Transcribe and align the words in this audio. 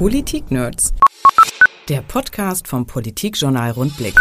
Politik-Nerds. 0.00 0.94
Der 1.90 2.00
Podcast 2.00 2.66
vom 2.66 2.86
Politikjournal 2.86 3.72
Rundblick. 3.72 4.14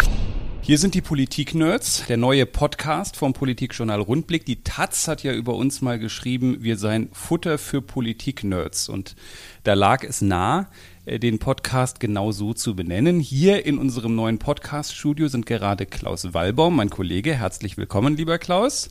Hier 0.60 0.78
sind 0.78 0.94
die 0.94 1.00
Politik-Nerds, 1.00 2.06
der 2.08 2.18
neue 2.18 2.46
Podcast 2.46 3.16
vom 3.16 3.32
Politikjournal 3.32 4.02
Rundblick. 4.02 4.46
Die 4.46 4.62
Taz 4.62 5.08
hat 5.08 5.24
ja 5.24 5.32
über 5.32 5.56
uns 5.56 5.82
mal 5.82 5.98
geschrieben, 5.98 6.58
wir 6.60 6.76
seien 6.76 7.08
Futter 7.14 7.58
für 7.58 7.82
Politik-Nerds. 7.82 8.90
Und 8.90 9.16
da 9.64 9.74
lag 9.74 10.04
es 10.04 10.20
nah, 10.20 10.70
äh, 11.06 11.18
den 11.18 11.40
Podcast 11.40 12.02
genau 12.02 12.34
so 12.34 12.54
zu 12.54 12.76
benennen. 12.76 13.22
Hier 13.22 13.66
in 13.66 13.78
unserem 13.78 14.16
neuen 14.16 14.38
Podcast-Studio 14.38 15.30
sind 15.30 15.46
gerade 15.46 15.86
Klaus 15.86 16.34
Wallbaum, 16.34 16.76
mein 16.76 16.90
Kollege. 16.90 17.36
Herzlich 17.36 17.78
willkommen, 17.78 18.18
lieber 18.18 18.38
Klaus. 18.38 18.90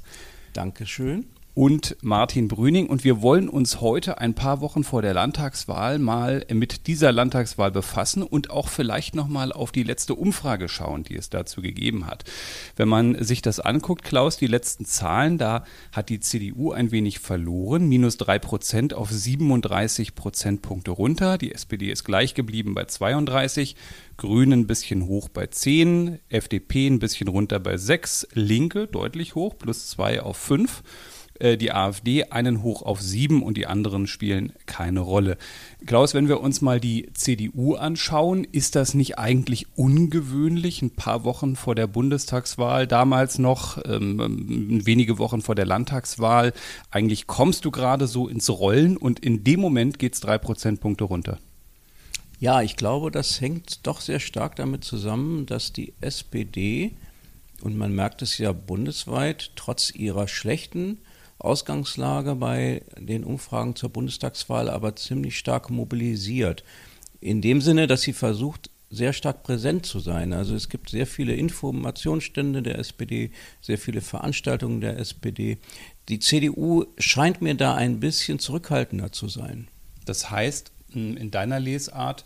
Dankeschön 0.55 1.27
und 1.59 1.97
Martin 2.03 2.47
Brüning. 2.47 2.87
Und 2.87 3.03
wir 3.03 3.21
wollen 3.21 3.49
uns 3.49 3.81
heute 3.81 4.19
ein 4.19 4.35
paar 4.35 4.61
Wochen 4.61 4.85
vor 4.85 5.03
der 5.03 5.13
Landtagswahl 5.13 5.99
mal 5.99 6.47
mit 6.53 6.87
dieser 6.87 7.11
Landtagswahl 7.11 7.73
befassen 7.73 8.23
und 8.23 8.51
auch 8.51 8.69
vielleicht 8.69 9.17
nochmal 9.17 9.51
auf 9.51 9.73
die 9.73 9.83
letzte 9.83 10.15
Umfrage 10.15 10.69
schauen, 10.69 11.03
die 11.03 11.17
es 11.17 11.31
dazu 11.31 11.61
gegeben 11.61 12.07
hat. 12.07 12.23
Wenn 12.77 12.87
man 12.87 13.21
sich 13.25 13.43
das 13.43 13.59
anguckt, 13.59 14.05
Klaus, 14.05 14.37
die 14.37 14.47
letzten 14.47 14.85
Zahlen, 14.85 15.37
da 15.37 15.65
hat 15.91 16.11
die 16.11 16.21
CDU 16.21 16.71
ein 16.71 16.93
wenig 16.93 17.19
verloren, 17.19 17.89
minus 17.89 18.19
drei 18.19 18.39
Prozent 18.39 18.95
auf 18.95 19.11
37 19.11 20.15
Prozentpunkte 20.15 20.93
runter. 20.93 21.39
Die 21.39 21.53
SPD 21.53 21.91
ist 21.91 22.05
gleich 22.05 22.35
geblieben 22.35 22.77
bei 22.77 22.85
32. 22.85 23.75
Grünen 24.17 24.61
ein 24.61 24.67
bisschen 24.69 25.07
hoch 25.09 25.29
bei 25.29 25.49
10, 25.49 26.21
FDP 26.29 26.87
ein 26.87 27.01
bisschen 27.01 27.27
runter 27.27 27.59
bei 27.59 27.77
6, 27.77 28.29
Linke 28.35 28.87
deutlich 28.87 29.35
hoch, 29.35 29.59
plus 29.59 29.89
2 29.89 30.23
auf 30.23 30.37
5. 30.37 30.85
Äh, 31.41 31.57
die 31.57 31.73
AfD 31.73 32.25
einen 32.25 32.63
hoch 32.63 32.83
auf 32.83 33.01
sieben 33.01 33.43
und 33.43 33.57
die 33.57 33.67
anderen 33.67 34.07
spielen 34.07 34.53
keine 34.67 35.01
Rolle. 35.01 35.39
Klaus, 35.87 36.15
wenn 36.15 36.29
wir 36.29 36.41
uns 36.41 36.61
mal 36.61 36.81
die 36.81 37.11
CDU 37.15 37.75
anschauen, 37.75 38.45
ist 38.45 38.75
das 38.75 38.95
nicht 38.95 39.19
eigentlich 39.19 39.67
ungewöhnlich, 39.77 40.83
ein 40.83 40.91
paar 40.91 41.25
Wochen 41.25 41.55
vor 41.55 41.75
der 41.75 41.87
Bundestagswahl, 41.87 42.87
damals 42.87 43.39
noch 43.39 43.79
ähm, 43.85 44.81
wenige 44.85 45.19
Wochen 45.19 45.41
vor 45.41 45.55
der 45.55 45.67
Landtagswahl, 45.67 46.53
eigentlich 46.91 47.27
kommst 47.27 47.65
du 47.65 47.71
gerade 47.71 48.09
so 48.09 48.29
ins 48.29 48.51
Rollen 48.51 48.97
und 48.97 49.21
in 49.21 49.45
dem 49.45 49.61
Moment 49.61 49.99
geht 49.99 50.15
es 50.15 50.21
drei 50.21 50.39
Prozentpunkte 50.39 51.05
runter. 51.05 51.39
Ja, 52.41 52.63
ich 52.63 52.77
glaube, 52.77 53.11
das 53.11 53.41
hängt 53.41 53.87
doch 53.87 54.01
sehr 54.01 54.21
stark 54.21 54.57
damit 54.57 54.85
zusammen, 54.85 55.47
dass 55.47 55.73
die 55.73 55.93
SPD, 56.01 56.93
und 57.63 57.77
man 57.77 57.93
merkt 57.95 58.23
es 58.23 58.39
ja 58.39 58.53
bundesweit, 58.53 59.53
trotz 59.57 59.93
ihrer 59.93 60.29
schlechten 60.29 60.99
Ausgangslage 61.39 62.35
bei 62.35 62.83
den 62.99 63.25
Umfragen 63.25 63.77
zur 63.77 63.91
Bundestagswahl 63.91 64.69
aber 64.69 64.97
ziemlich 64.97 65.39
stark 65.39 65.71
mobilisiert. 65.71 66.65
In 67.21 67.41
dem 67.41 67.61
Sinne, 67.61 67.87
dass 67.87 68.03
sie 68.03 68.13
versucht, 68.13 68.71
sehr 68.91 69.13
stark 69.13 69.43
präsent 69.43 69.85
zu 69.85 70.01
sein. 70.01 70.33
Also 70.33 70.55
es 70.55 70.69
gibt 70.69 70.91
sehr 70.91 71.07
viele 71.07 71.35
Informationsstände 71.35 72.63
der 72.63 72.79
SPD, 72.79 73.31
sehr 73.61 73.79
viele 73.79 74.01
Veranstaltungen 74.01 74.81
der 74.81 74.99
SPD. 74.99 75.59
Die 76.09 76.21
CDU 76.21 76.87
scheint 76.97 77.43
mir 77.43 77.55
da 77.55 77.75
ein 77.75 78.01
bisschen 78.01 78.39
zurückhaltender 78.39 79.13
zu 79.13 79.29
sein. 79.29 79.69
Das 80.07 80.31
heißt, 80.31 80.73
in 80.95 81.31
deiner 81.31 81.61
Lesart, 81.61 82.25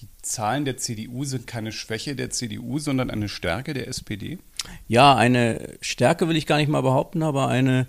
die 0.00 0.08
Zahlen 0.22 0.64
der 0.64 0.78
CDU 0.78 1.24
sind 1.24 1.46
keine 1.46 1.72
Schwäche 1.72 2.16
der 2.16 2.30
CDU, 2.30 2.78
sondern 2.78 3.10
eine 3.10 3.28
Stärke 3.28 3.74
der 3.74 3.88
SPD? 3.88 4.38
Ja, 4.86 5.14
eine 5.14 5.76
Stärke 5.80 6.28
will 6.28 6.36
ich 6.36 6.46
gar 6.46 6.56
nicht 6.56 6.68
mal 6.68 6.80
behaupten, 6.80 7.22
aber 7.22 7.48
eine 7.48 7.86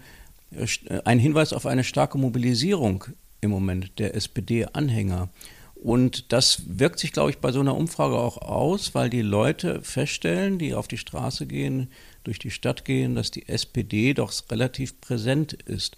ein 1.06 1.20
Hinweis 1.20 1.54
auf 1.54 1.66
eine 1.66 1.84
starke 1.84 2.18
Mobilisierung 2.18 3.06
im 3.42 3.52
Moment 3.52 4.00
der 4.00 4.16
SPD-Anhänger. 4.16 5.30
Und 5.76 6.34
das 6.34 6.64
wirkt 6.68 7.00
sich, 7.00 7.14
glaube 7.14 7.30
ich, 7.30 7.38
bei 7.38 7.54
so 7.54 7.62
einer 7.62 7.78
Umfrage 7.78 8.16
auch 8.16 8.38
aus, 8.38 8.94
weil 8.96 9.10
die 9.10 9.22
Leute 9.22 9.82
feststellen, 9.82 10.60
die 10.60 10.74
auf 10.74 10.90
die 10.90 10.98
Straße 10.98 11.48
gehen, 11.48 11.90
durch 12.26 12.38
die 12.38 12.52
Stadt 12.52 12.84
gehen, 12.84 13.16
dass 13.16 13.32
die 13.32 13.48
SPD 13.48 14.14
doch 14.14 14.34
relativ 14.52 15.00
präsent 15.00 15.54
ist. 15.54 15.96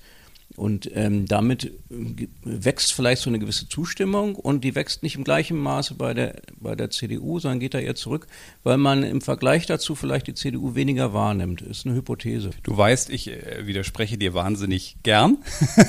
Und 0.57 0.89
ähm, 0.95 1.27
damit 1.27 1.65
äh, 1.65 2.27
wächst 2.43 2.93
vielleicht 2.93 3.21
so 3.21 3.29
eine 3.29 3.39
gewisse 3.39 3.69
Zustimmung 3.69 4.35
und 4.35 4.63
die 4.63 4.75
wächst 4.75 5.01
nicht 5.01 5.15
im 5.15 5.23
gleichen 5.23 5.57
Maße 5.57 5.95
bei 5.95 6.13
der, 6.13 6.41
bei 6.59 6.75
der 6.75 6.89
CDU, 6.89 7.39
sondern 7.39 7.59
geht 7.59 7.73
da 7.73 7.79
eher 7.79 7.95
zurück, 7.95 8.27
weil 8.63 8.77
man 8.77 9.03
im 9.03 9.21
Vergleich 9.21 9.65
dazu 9.65 9.95
vielleicht 9.95 10.27
die 10.27 10.33
CDU 10.33 10.75
weniger 10.75 11.13
wahrnimmt. 11.13 11.61
Ist 11.61 11.85
eine 11.85 11.95
Hypothese. 11.95 12.51
Du 12.63 12.75
weißt, 12.75 13.09
ich 13.09 13.29
äh, 13.29 13.65
widerspreche 13.65 14.17
dir 14.17 14.33
wahnsinnig 14.33 14.97
gern. 15.03 15.37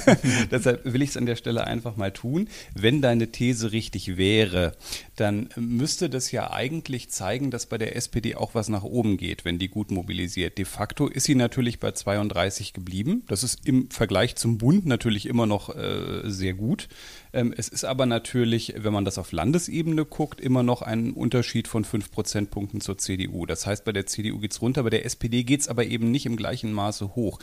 Deshalb 0.51 0.85
will 0.85 1.03
ich 1.03 1.11
es 1.11 1.17
an 1.17 1.27
der 1.27 1.37
Stelle 1.37 1.67
einfach 1.67 1.97
mal 1.97 2.13
tun. 2.13 2.49
Wenn 2.75 3.03
deine 3.03 3.33
These 3.33 3.73
richtig 3.73 4.17
wäre, 4.17 4.75
dann 5.17 5.49
müsste 5.57 6.09
das 6.09 6.33
ja 6.33 6.53
eigentlich 6.53 7.11
zeigen, 7.11 7.51
dass 7.51 7.67
bei 7.67 7.79
der 7.79 7.97
SPD 7.97 8.35
auch 8.35 8.55
was 8.55 8.69
nach 8.69 8.85
oben 8.85 9.17
geht, 9.17 9.45
wenn 9.45 9.59
die 9.59 9.69
gut 9.69 9.91
mobilisiert. 9.91 10.59
De 10.59 10.65
facto 10.65 11.07
ist 11.09 11.25
sie 11.25 11.35
natürlich 11.35 11.81
bei 11.81 11.93
32 11.93 12.73
geblieben. 12.73 13.23
Das 13.29 13.43
ist 13.43 13.67
im 13.67 13.91
Vergleich 13.91 14.37
zum 14.37 14.52
Bund 14.59 14.87
natürlich 14.87 15.27
immer 15.27 15.47
noch 15.47 15.75
äh, 15.75 16.23
sehr 16.25 16.55
gut. 16.55 16.89
Ähm, 17.33 17.55
es 17.57 17.69
ist 17.69 17.85
aber 17.85 18.07
natürlich, 18.07 18.75
wenn 18.77 18.93
man 18.93 19.05
das 19.05 19.19
auf 19.19 19.33
Landesebene 19.33 20.05
guckt, 20.05 20.41
immer 20.41 20.63
noch 20.63 20.83
ein 20.83 21.13
Unterschied 21.13 21.69
von 21.69 21.85
fünf 21.85 22.11
Prozentpunkten 22.11 22.81
zur 22.81 22.99
CDU. 22.99 23.47
Das 23.47 23.67
heißt, 23.67 23.85
bei 23.85 23.93
der 23.93 24.07
CDU 24.07 24.39
geht 24.39 24.53
es 24.53 24.63
runter, 24.63 24.83
bei 24.83 24.91
der 24.91 25.05
SPD 25.05 25.43
geht 25.43 25.61
es 25.61 25.69
aber 25.69 25.85
eben 25.85 26.11
nicht 26.11 26.27
im 26.27 26.37
gleichen 26.37 26.73
Maße 26.73 27.15
hoch. 27.15 27.39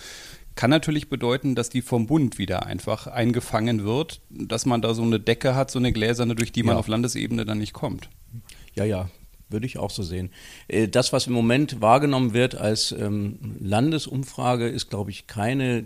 Kann 0.56 0.70
natürlich 0.70 1.10
bedeuten, 1.10 1.56
dass 1.56 1.70
die 1.70 1.82
vom 1.82 2.08
Bund 2.08 2.38
wieder 2.38 2.66
einfach 2.66 3.08
eingefangen 3.08 3.84
wird, 3.84 4.22
dass 4.30 4.66
man 4.66 4.82
da 4.82 4.94
so 4.94 5.04
eine 5.04 5.20
Decke 5.20 5.56
hat, 5.56 5.72
so 5.72 5.80
eine 5.80 5.94
gläserne, 5.94 6.36
durch 6.36 6.52
die 6.52 6.64
man 6.64 6.76
ja. 6.76 6.80
auf 6.80 6.88
Landesebene 6.88 7.46
dann 7.46 7.60
nicht 7.60 7.74
kommt. 7.74 8.10
Ja, 8.76 8.84
ja, 8.84 9.10
würde 9.50 9.66
ich 9.66 9.78
auch 9.78 9.90
so 9.90 10.04
sehen. 10.04 10.32
Äh, 10.68 10.88
das, 10.88 11.14
was 11.14 11.28
im 11.28 11.34
Moment 11.34 11.82
wahrgenommen 11.82 12.34
wird 12.34 12.56
als 12.56 12.92
ähm, 12.92 13.40
Landesumfrage, 13.60 14.68
ist, 14.68 14.90
glaube 14.90 15.12
ich, 15.12 15.28
keine 15.28 15.86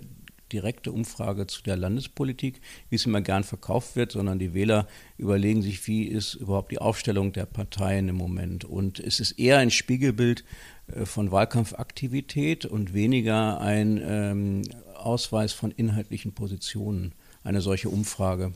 direkte 0.54 0.92
Umfrage 0.92 1.48
zu 1.48 1.64
der 1.64 1.76
Landespolitik, 1.76 2.62
wie 2.90 2.96
es 2.96 3.06
immer 3.06 3.22
gern 3.22 3.44
verkauft 3.44 3.96
wird, 3.96 4.12
sondern 4.12 4.40
die 4.40 4.54
Wähler 4.54 4.88
überlegen 5.18 5.62
sich, 5.62 5.86
wie 5.88 6.04
ist 6.04 6.36
überhaupt 6.36 6.72
die 6.72 6.80
Aufstellung 6.80 7.34
der 7.34 7.46
Parteien 7.46 8.08
im 8.08 8.16
Moment. 8.16 8.64
Und 8.64 9.00
es 9.00 9.20
ist 9.20 9.34
eher 9.34 9.58
ein 9.58 9.72
Spiegelbild 9.72 10.46
äh, 10.88 11.06
von 11.06 11.32
Wahlkampfaktivität 11.32 12.66
und 12.66 12.94
weniger 12.94 13.60
ein 13.60 14.02
ähm, 14.04 14.62
Ausweis 14.96 15.52
von 15.52 15.72
inhaltlichen 15.72 16.34
Positionen, 16.34 17.14
eine 17.44 17.62
solche 17.62 17.90
Umfrage. 17.90 18.54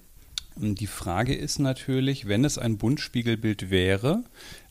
Die 0.59 0.87
Frage 0.87 1.35
ist 1.35 1.59
natürlich, 1.59 2.27
wenn 2.27 2.43
es 2.43 2.57
ein 2.57 2.77
Bundspiegelbild 2.77 3.69
wäre, 3.69 4.23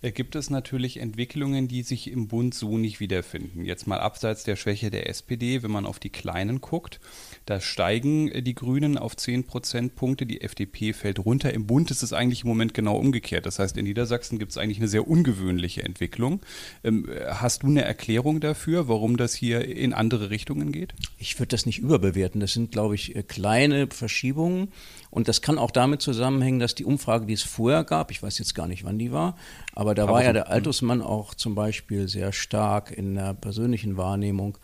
äh, 0.02 0.10
gibt 0.10 0.34
es 0.34 0.50
natürlich 0.50 0.96
Entwicklungen, 0.96 1.68
die 1.68 1.82
sich 1.82 2.10
im 2.10 2.26
Bund 2.28 2.54
so 2.54 2.76
nicht 2.76 2.98
wiederfinden. 2.98 3.64
Jetzt 3.64 3.86
mal 3.86 4.00
abseits 4.00 4.44
der 4.44 4.56
Schwäche 4.56 4.90
der 4.90 5.08
SPD, 5.08 5.62
wenn 5.62 5.70
man 5.70 5.86
auf 5.86 5.98
die 5.98 6.10
Kleinen 6.10 6.60
guckt, 6.60 7.00
da 7.44 7.60
steigen 7.60 8.28
äh, 8.28 8.42
die 8.42 8.54
Grünen 8.54 8.98
auf 8.98 9.16
10 9.16 9.44
Prozentpunkte, 9.44 10.26
die 10.26 10.40
FDP 10.40 10.92
fällt 10.92 11.24
runter. 11.24 11.52
Im 11.52 11.66
Bund 11.66 11.90
ist 11.90 12.02
es 12.02 12.12
eigentlich 12.12 12.42
im 12.42 12.48
Moment 12.48 12.74
genau 12.74 12.96
umgekehrt. 12.96 13.46
Das 13.46 13.58
heißt, 13.58 13.76
in 13.76 13.84
Niedersachsen 13.84 14.38
gibt 14.38 14.50
es 14.50 14.58
eigentlich 14.58 14.78
eine 14.78 14.88
sehr 14.88 15.06
ungewöhnliche 15.06 15.84
Entwicklung. 15.84 16.40
Ähm, 16.82 17.08
hast 17.28 17.62
du 17.62 17.68
eine 17.68 17.84
Erklärung 17.84 18.40
dafür, 18.40 18.88
warum 18.88 19.16
das 19.16 19.34
hier 19.34 19.64
in 19.64 19.92
andere 19.92 20.30
Richtungen 20.30 20.72
geht? 20.72 20.94
Ich 21.18 21.38
würde 21.38 21.48
das 21.48 21.64
nicht 21.64 21.78
überbewerten. 21.78 22.40
Das 22.40 22.52
sind, 22.52 22.72
glaube 22.72 22.96
ich, 22.96 23.14
äh, 23.14 23.22
kleine 23.22 23.86
Verschiebungen. 23.86 24.72
Und 25.16 25.28
das 25.28 25.40
kann 25.40 25.56
auch 25.56 25.70
damit 25.70 26.02
zusammenhängen, 26.02 26.58
dass 26.58 26.74
die 26.74 26.84
Umfrage, 26.84 27.24
die 27.24 27.32
es 27.32 27.42
vorher 27.42 27.84
gab, 27.84 28.10
ich 28.10 28.22
weiß 28.22 28.38
jetzt 28.38 28.54
gar 28.54 28.66
nicht, 28.66 28.84
wann 28.84 28.98
die 28.98 29.12
war, 29.12 29.34
aber 29.72 29.94
da 29.94 30.02
aber 30.02 30.12
war 30.12 30.22
ja 30.22 30.34
der 30.34 30.50
Altersmann 30.50 31.00
auch 31.00 31.32
zum 31.32 31.54
Beispiel 31.54 32.06
sehr 32.06 32.34
stark 32.34 32.90
in 32.90 33.14
der 33.14 33.32
persönlichen 33.32 33.96
Wahrnehmung 33.96 34.58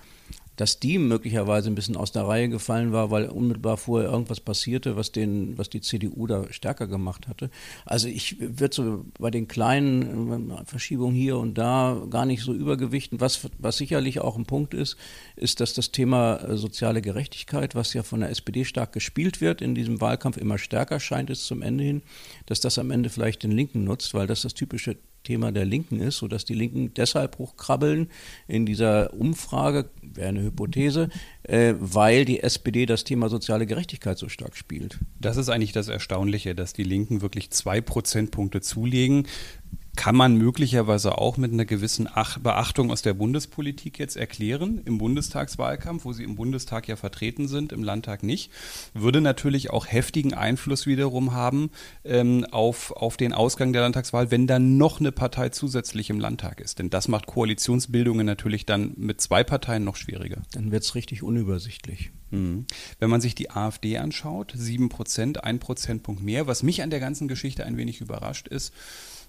dass 0.57 0.79
die 0.79 0.99
möglicherweise 0.99 1.71
ein 1.71 1.75
bisschen 1.75 1.97
aus 1.97 2.13
der 2.13 2.27
Reihe 2.27 2.49
gefallen 2.49 2.93
war, 2.93 3.11
weil 3.11 3.27
unmittelbar 3.27 3.77
vorher 3.77 4.11
irgendwas 4.11 4.41
passierte, 4.41 4.97
was, 4.97 5.13
den, 5.13 5.57
was 5.57 5.71
die 5.71 5.81
CDU 5.81 6.27
da 6.27 6.53
stärker 6.53 6.87
gemacht 6.87 7.29
hatte. 7.29 7.51
Also 7.85 8.09
ich 8.09 8.37
würde 8.41 8.75
so 8.75 9.05
bei 9.19 9.31
den 9.31 9.49
kleinen 9.49 10.51
äh, 10.51 10.65
Verschiebungen 10.65 11.15
hier 11.15 11.39
und 11.39 11.57
da 11.57 12.03
gar 12.11 12.27
nicht 12.27 12.43
so 12.43 12.53
übergewichten. 12.53 13.21
Was, 13.21 13.49
was 13.59 13.77
sicherlich 13.77 14.21
auch 14.21 14.37
ein 14.37 14.47
Punkt 14.47 14.75
ist, 14.75 14.97
ist, 15.37 15.61
dass 15.61 15.75
das 15.75 15.91
Thema 15.91 16.37
äh, 16.37 16.57
soziale 16.57 17.01
Gerechtigkeit, 17.01 17.75
was 17.75 17.95
ja 17.95 18.03
von 18.03 18.21
der 18.21 18.31
SPD 18.31 18.65
stark 18.65 18.93
gespielt 18.93 19.41
wird, 19.41 19.63
in 19.63 19.75
diesem 19.75 20.01
Wahlkampf 20.01 20.37
immer 20.37 20.59
stärker 20.59 21.01
scheint 21.01 21.31
es 21.31 21.47
zum 21.47 21.63
Ende 21.63 21.85
hin, 21.85 22.03
dass 22.47 22.61
das 22.61 22.79
am 22.79 22.91
Ende 22.91 23.09
vielleicht 23.09 23.43
den 23.43 23.53
Linken 23.53 23.85
nutzt, 23.85 24.15
weil 24.15 24.27
das 24.27 24.43
das 24.43 24.55
typische 24.55 24.97
Thema 25.23 25.53
der 25.53 25.65
Linken 25.65 26.01
ist, 26.01 26.19
sodass 26.19 26.45
die 26.45 26.55
Linken 26.55 26.93
deshalb 26.95 27.39
hochkrabbeln 27.39 28.09
in 28.49 28.67
dieser 28.67 29.15
Umfrage, 29.15 29.91
wäre 30.03 30.29
eine 30.29 30.43
Hypothese, 30.43 31.09
äh, 31.45 31.75
weil 31.79 32.25
die 32.25 32.41
SPD 32.41 32.87
das 32.87 33.05
Thema 33.05 33.29
soziale 33.29 33.67
Gerechtigkeit 33.67 34.19
so 34.19 34.29
stark 34.29 34.57
spielt. 34.57 34.99
Das 35.21 35.37
ist 35.37 35.49
eigentlich 35.49 35.73
das 35.73 35.89
Erstaunliche, 35.89 36.55
dass 36.55 36.73
die 36.73 36.85
Linken 36.85 37.23
wirklich 37.23 37.51
zwei 37.51 37.81
Prozentpunkte 37.81 38.61
zulegen 38.61 39.27
kann 39.95 40.17
man 40.17 40.37
möglicherweise 40.37 41.19
auch 41.19 41.37
mit 41.37 41.53
einer 41.53 41.67
gewissen 41.67 42.09
Beachtung 42.43 42.91
aus 42.91 43.03
der 43.03 43.13
Bundespolitik 43.13 43.99
jetzt 43.99 44.17
erklären, 44.17 44.81
im 44.85 44.99
Bundestagswahlkampf, 44.99 46.05
wo 46.05 46.13
sie 46.13 46.25
im 46.25 46.35
Bundestag 46.35 46.89
ja 46.89 46.97
vertreten 46.97 47.47
sind, 47.47 47.73
im 47.73 47.83
Landtag 47.83 48.23
nicht, 48.23 48.51
würde 48.95 49.21
natürlich 49.21 49.71
auch 49.71 49.87
heftigen 49.87 50.33
Einfluss 50.33 50.87
wiederum 50.87 51.33
haben 51.33 51.71
ähm, 52.05 52.47
auf, 52.51 52.93
auf 52.93 53.19
den 53.19 53.35
Ausgang 53.35 53.73
der 53.73 53.83
Landtagswahl, 53.83 54.31
wenn 54.31 54.47
dann 54.47 54.79
noch 54.79 54.99
eine 54.99 55.13
Partei 55.13 55.51
zusätzlich 55.51 56.09
im 56.09 56.21
Landtag 56.21 56.61
ist. 56.61 56.79
Denn 56.79 56.89
das 56.89 57.09
macht 57.09 57.27
Koalitionsbildungen 57.27 58.25
natürlich 58.25 58.65
dann 58.65 58.95
mit 58.97 59.21
zwei 59.21 59.45
Parteien 59.45 59.85
noch 59.85 59.97
schwieriger. 59.97 60.43
Dann 60.53 60.73
wird 60.73 60.85
es 60.85 60.95
richtig 60.95 61.23
unübersichtlich. 61.23 62.13
Mhm. 62.31 62.67
Wenn 62.99 63.11
man 63.11 63.21
sich 63.21 63.35
die 63.35 63.51
AfD 63.51 63.99
anschaut, 63.99 64.55
sieben 64.57 64.89
Prozent, 64.89 65.45
ein 65.45 65.59
Prozentpunkt 65.59 66.23
mehr, 66.23 66.47
was 66.47 66.63
mich 66.63 66.83
an 66.83 66.91
der 66.91 67.01
ganzen 67.01 67.29
Geschichte 67.29 67.65
ein 67.65 67.77
wenig 67.77 68.01
überrascht 68.01 68.49
ist, 68.49 68.73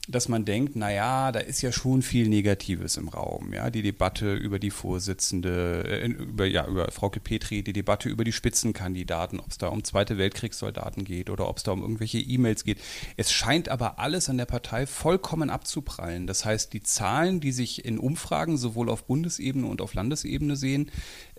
dass 0.09 0.27
man 0.27 0.43
denkt, 0.43 0.75
na 0.75 0.91
ja, 0.91 1.31
da 1.31 1.39
ist 1.39 1.61
ja 1.61 1.71
schon 1.71 2.01
viel 2.01 2.27
Negatives 2.27 2.97
im 2.97 3.07
Raum. 3.07 3.53
Ja, 3.53 3.69
die 3.69 3.81
Debatte 3.81 4.33
über 4.33 4.59
die 4.59 4.69
Vorsitzende, 4.69 5.85
äh, 5.87 6.07
über, 6.07 6.45
ja, 6.45 6.67
über 6.67 6.91
Frau 6.91 7.07
Petri, 7.07 7.63
die 7.63 7.71
Debatte 7.71 8.09
über 8.09 8.25
die 8.25 8.33
Spitzenkandidaten, 8.33 9.39
ob 9.39 9.51
es 9.51 9.57
da 9.57 9.69
um 9.69 9.85
Zweite 9.85 10.17
Weltkriegssoldaten 10.17 11.05
geht 11.05 11.29
oder 11.29 11.47
ob 11.47 11.57
es 11.57 11.63
da 11.63 11.71
um 11.71 11.81
irgendwelche 11.81 12.19
E-Mails 12.19 12.65
geht. 12.65 12.79
Es 13.15 13.31
scheint 13.31 13.69
aber 13.69 13.97
alles 13.97 14.29
an 14.29 14.37
der 14.37 14.45
Partei 14.45 14.87
vollkommen 14.87 15.49
abzuprallen. 15.49 16.27
Das 16.27 16.43
heißt, 16.43 16.73
die 16.73 16.83
Zahlen, 16.83 17.39
die 17.39 17.53
sich 17.53 17.85
in 17.85 17.97
Umfragen 17.97 18.57
sowohl 18.57 18.89
auf 18.89 19.05
Bundesebene 19.05 19.67
und 19.67 19.81
auf 19.81 19.93
Landesebene 19.93 20.57
sehen, 20.57 20.91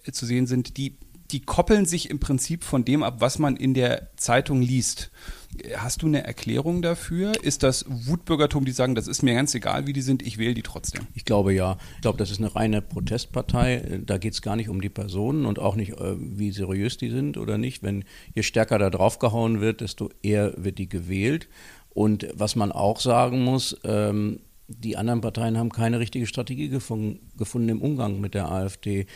äh, 0.05 0.13
zu 0.13 0.25
sehen 0.25 0.47
sind, 0.47 0.79
die, 0.79 0.97
die 1.31 1.41
koppeln 1.41 1.87
sich 1.87 2.11
im 2.11 2.21
Prinzip 2.21 2.65
von 2.65 2.85
dem 2.85 3.03
ab, 3.03 3.17
was 3.19 3.39
man 3.39 3.57
in 3.57 3.75
der 3.75 4.09
Zeitung 4.17 4.61
liest. 4.61 5.11
Hast 5.77 6.03
du 6.03 6.07
eine 6.07 6.25
Erklärung 6.25 6.83
dafür? 6.83 7.33
Ist 7.43 7.63
das 7.63 7.85
Wutbürgertum, 7.89 8.65
die 8.65 8.73
sagen, 8.73 8.95
das 8.95 9.07
ist 9.07 9.23
mir 9.23 9.35
ganz 9.35 9.55
egal, 9.55 9.87
wie 9.87 9.93
die 9.93 10.03
sind, 10.03 10.21
ich 10.23 10.37
wähle 10.37 10.55
die 10.55 10.63
trotzdem? 10.63 11.07
Ich 11.15 11.25
glaube 11.25 11.55
ja. 11.55 11.79
Ich 11.97 12.03
glaube, 12.03 12.19
das 12.19 12.31
ist 12.31 12.39
eine 12.39 12.55
reine 12.55 12.83
Protestpartei. 12.83 14.01
Da 14.05 14.19
geht 14.19 14.35
es 14.35 14.43
gar 14.43 14.57
nicht 14.57 14.69
um 14.69 14.81
die 14.81 14.89
Personen 14.89 15.47
und 15.47 15.59
auch 15.59 15.77
nicht, 15.77 15.93
äh, 15.93 16.17
wie 16.19 16.51
seriös 16.51 16.97
die 16.97 17.11
sind 17.11 17.39
oder 17.39 17.57
nicht. 17.57 17.83
Wenn 17.83 18.05
je 18.35 18.43
stärker 18.43 18.79
da 18.79 18.91
draufgehauen 18.91 19.61
wird, 19.61 19.81
desto 19.81 20.11
eher 20.23 20.55
wird 20.57 20.79
die 20.79 20.89
gewählt. 20.89 21.49
Und 21.91 22.27
was 22.35 22.57
man 22.57 22.73
auch 22.73 22.99
sagen 22.99 23.45
muss, 23.45 23.77
ähm, 23.85 24.41
die 24.67 24.97
anderen 24.97 25.21
Parteien 25.21 25.59
haben 25.59 25.71
keine 25.71 26.01
richtige 26.01 26.27
Strategie 26.27 26.69
gefunden, 26.69 27.31
gefunden 27.37 27.69
im 27.69 27.83
Umgang 27.83 28.21
mit 28.21 28.35
der 28.35 28.51
AfD. 28.51 29.07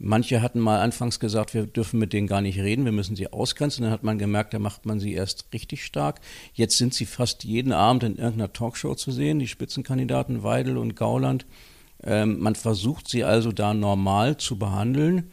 Manche 0.00 0.42
hatten 0.42 0.60
mal 0.60 0.80
anfangs 0.80 1.18
gesagt, 1.18 1.54
wir 1.54 1.66
dürfen 1.66 1.98
mit 1.98 2.12
denen 2.12 2.28
gar 2.28 2.40
nicht 2.40 2.58
reden, 2.60 2.84
wir 2.84 2.92
müssen 2.92 3.16
sie 3.16 3.32
ausgrenzen. 3.32 3.82
Dann 3.82 3.92
hat 3.92 4.04
man 4.04 4.18
gemerkt, 4.18 4.54
da 4.54 4.60
macht 4.60 4.86
man 4.86 5.00
sie 5.00 5.12
erst 5.12 5.46
richtig 5.52 5.84
stark. 5.84 6.20
Jetzt 6.54 6.78
sind 6.78 6.94
sie 6.94 7.06
fast 7.06 7.42
jeden 7.42 7.72
Abend 7.72 8.04
in 8.04 8.16
irgendeiner 8.16 8.52
Talkshow 8.52 8.94
zu 8.94 9.10
sehen, 9.10 9.40
die 9.40 9.48
Spitzenkandidaten 9.48 10.44
Weidel 10.44 10.78
und 10.78 10.94
Gauland. 10.94 11.46
Ähm, 12.04 12.38
man 12.38 12.54
versucht 12.54 13.08
sie 13.08 13.24
also 13.24 13.50
da 13.50 13.74
normal 13.74 14.36
zu 14.36 14.56
behandeln. 14.56 15.32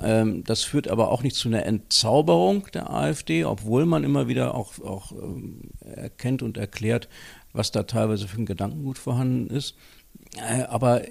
Ähm, 0.00 0.44
das 0.44 0.62
führt 0.62 0.88
aber 0.88 1.10
auch 1.10 1.22
nicht 1.22 1.34
zu 1.34 1.48
einer 1.48 1.66
Entzauberung 1.66 2.68
der 2.74 2.90
AfD, 2.90 3.44
obwohl 3.44 3.86
man 3.86 4.04
immer 4.04 4.28
wieder 4.28 4.54
auch, 4.54 4.78
auch 4.80 5.12
ähm, 5.12 5.70
erkennt 5.80 6.42
und 6.42 6.58
erklärt, 6.58 7.08
was 7.52 7.72
da 7.72 7.84
teilweise 7.84 8.28
für 8.28 8.40
ein 8.40 8.46
Gedankengut 8.46 8.98
vorhanden 8.98 9.48
ist. 9.48 9.74
Äh, 10.36 10.62
aber 10.62 11.02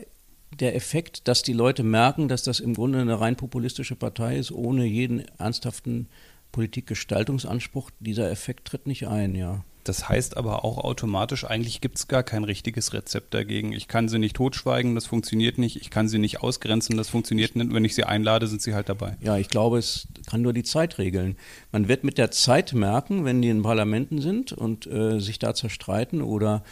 der 0.53 0.75
Effekt, 0.75 1.27
dass 1.27 1.43
die 1.43 1.53
Leute 1.53 1.83
merken, 1.83 2.27
dass 2.27 2.43
das 2.43 2.59
im 2.59 2.73
Grunde 2.73 2.99
eine 2.99 3.19
rein 3.19 3.35
populistische 3.35 3.95
Partei 3.95 4.37
ist, 4.37 4.51
ohne 4.51 4.85
jeden 4.85 5.25
ernsthaften 5.37 6.07
Politikgestaltungsanspruch, 6.51 7.91
dieser 7.99 8.31
Effekt 8.31 8.67
tritt 8.67 8.87
nicht 8.87 9.07
ein, 9.07 9.35
ja. 9.35 9.63
Das 9.85 10.09
heißt 10.09 10.35
aber 10.35 10.65
auch 10.65 10.79
automatisch, 10.79 11.45
eigentlich 11.45 11.79
gibt 11.79 11.97
es 11.97 12.07
gar 12.07 12.23
kein 12.23 12.43
richtiges 12.43 12.93
Rezept 12.93 13.35
dagegen. 13.35 13.71
Ich 13.71 13.87
kann 13.87 14.09
sie 14.09 14.17
nicht 14.17 14.35
totschweigen, 14.35 14.95
das 14.95 15.05
funktioniert 15.05 15.59
nicht. 15.59 15.79
Ich 15.79 15.91
kann 15.91 16.07
sie 16.07 16.17
nicht 16.17 16.41
ausgrenzen, 16.41 16.97
das 16.97 17.07
funktioniert 17.07 17.55
nicht. 17.55 17.71
Wenn 17.71 17.85
ich 17.85 17.93
sie 17.93 18.03
einlade, 18.03 18.47
sind 18.47 18.63
sie 18.63 18.73
halt 18.73 18.89
dabei. 18.89 19.15
Ja, 19.21 19.37
ich 19.37 19.47
glaube, 19.47 19.77
es 19.77 20.07
kann 20.25 20.41
nur 20.41 20.53
die 20.53 20.63
Zeit 20.63 20.97
regeln. 20.97 21.37
Man 21.71 21.87
wird 21.87 22.03
mit 22.03 22.17
der 22.17 22.31
Zeit 22.31 22.73
merken, 22.73 23.25
wenn 23.25 23.43
die 23.43 23.49
in 23.49 23.61
Parlamenten 23.61 24.21
sind 24.21 24.53
und 24.53 24.87
äh, 24.87 25.19
sich 25.19 25.37
da 25.37 25.53
zerstreiten 25.53 26.23
oder 26.23 26.63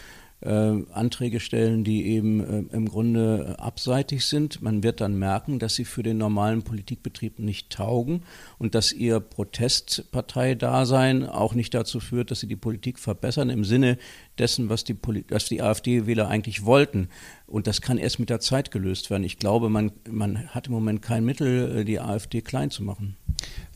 Anträge 0.45 1.39
stellen, 1.39 1.83
die 1.83 2.07
eben 2.07 2.39
äh, 2.39 2.75
im 2.75 2.89
Grunde 2.89 3.55
abseitig 3.59 4.25
sind. 4.25 4.61
Man 4.61 4.83
wird 4.83 5.01
dann 5.01 5.17
merken, 5.17 5.59
dass 5.59 5.75
sie 5.75 5.85
für 5.85 6.03
den 6.03 6.17
normalen 6.17 6.63
Politikbetrieb 6.63 7.39
nicht 7.39 7.69
taugen 7.69 8.23
und 8.57 8.75
dass 8.75 8.91
ihr 8.91 9.19
Protestparteidasein 9.19 11.27
auch 11.27 11.55
nicht 11.55 11.73
dazu 11.73 11.99
führt, 11.99 12.31
dass 12.31 12.41
sie 12.41 12.47
die 12.47 12.55
Politik 12.55 12.99
verbessern 12.99 13.49
im 13.49 13.63
Sinne 13.63 13.97
dessen, 14.37 14.69
was 14.69 14.83
die, 14.83 14.97
was 15.29 15.45
die 15.45 15.61
AfD-Wähler 15.61 16.27
eigentlich 16.27 16.65
wollten. 16.65 17.09
Und 17.53 17.67
das 17.67 17.81
kann 17.81 17.99
erst 17.99 18.17
mit 18.17 18.31
der 18.31 18.39
Zeit 18.39 18.71
gelöst 18.71 19.11
werden. 19.11 19.23
Ich 19.23 19.37
glaube, 19.37 19.69
man, 19.69 19.91
man 20.09 20.47
hat 20.47 20.65
im 20.65 20.73
Moment 20.73 21.03
kein 21.03 21.23
Mittel, 21.23 21.81
äh, 21.81 21.85
die 21.85 21.99
AfD 21.99 22.41
klein 22.41 22.71
zu 22.71 22.81
machen. 22.81 23.15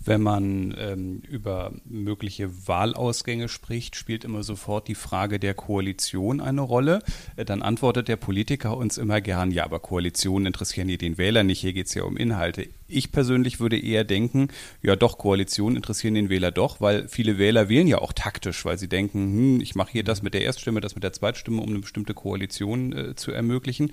Wenn 0.04 0.24
man 0.24 0.74
ähm, 0.80 1.22
über 1.30 1.74
mögliche 1.86 2.68
Wahlausgänge 2.68 3.50
spricht, 3.50 3.96
spielt 3.96 4.24
immer 4.24 4.42
sofort 4.42 4.88
die 4.88 4.96
Frage 4.96 5.38
der 5.38 5.54
Koalition 5.54 6.42
eine 6.42 6.62
Rolle. 6.62 7.04
Äh, 7.36 7.46
dann 7.46 7.62
antwortet 7.62 8.08
der 8.08 8.16
Politiker 8.16 8.76
uns 8.76 8.98
immer 8.98 9.22
gern, 9.22 9.52
ja, 9.52 9.66
aber 9.66 9.80
Koalitionen 9.80 10.48
interessieren 10.48 10.88
hier 10.88 10.98
den 10.98 11.20
Wähler 11.20 11.44
nicht, 11.44 11.60
hier 11.60 11.74
geht 11.74 11.86
es 11.86 11.94
ja 11.94 12.02
um 12.02 12.18
Inhalte. 12.18 12.68
Ich 12.88 13.12
persönlich 13.12 13.60
würde 13.60 13.80
eher 13.80 14.04
denken, 14.04 14.48
ja 14.82 14.96
doch, 14.96 15.18
Koalitionen 15.18 15.76
interessieren 15.76 16.14
den 16.14 16.30
Wähler 16.30 16.52
doch, 16.52 16.82
weil 16.82 17.08
viele 17.08 17.38
Wähler 17.38 17.70
wählen 17.70 17.88
ja 17.88 18.00
auch 18.00 18.14
taktisch, 18.14 18.64
weil 18.66 18.78
sie 18.78 18.88
denken, 18.88 19.20
hm, 19.20 19.62
ich 19.62 19.76
mache 19.76 19.92
hier 19.92 20.04
das 20.04 20.22
mit 20.22 20.34
der 20.34 20.42
Erststimme, 20.42 20.82
das 20.82 20.96
mit 20.96 21.04
der 21.04 21.14
Zweitstimme, 21.14 21.62
um 21.62 21.70
eine 21.70 21.80
bestimmte 21.80 22.14
Koalition 22.14 22.94
äh, 22.94 23.16
zu 23.16 23.32
ermöglichen 23.32 23.92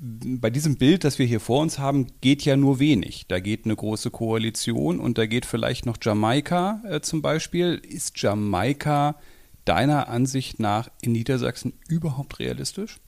bei 0.00 0.50
diesem 0.50 0.76
Bild, 0.76 1.04
das 1.04 1.18
wir 1.18 1.26
hier 1.26 1.40
vor 1.40 1.60
uns 1.60 1.78
haben, 1.78 2.06
geht 2.20 2.44
ja 2.44 2.56
nur 2.56 2.78
wenig. 2.78 3.26
Da 3.26 3.40
geht 3.40 3.64
eine 3.64 3.74
große 3.74 4.10
Koalition 4.10 5.00
und 5.00 5.18
da 5.18 5.26
geht 5.26 5.46
vielleicht 5.46 5.84
noch 5.86 5.96
Jamaika 6.00 6.82
äh, 6.88 7.00
zum 7.00 7.22
Beispiel. 7.22 7.80
Ist 7.86 8.20
Jamaika 8.22 9.16
deiner 9.64 10.08
Ansicht 10.08 10.60
nach 10.60 10.90
in 11.02 11.12
Niedersachsen 11.12 11.72
überhaupt 11.88 12.38
realistisch? 12.38 13.00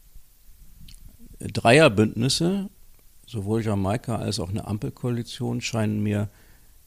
Dreierbündnisse, 1.38 2.68
sowohl 3.26 3.62
Jamaika 3.62 4.16
als 4.16 4.40
auch 4.40 4.50
eine 4.50 4.66
Ampelkoalition, 4.66 5.60
scheinen 5.60 6.02
mir 6.02 6.28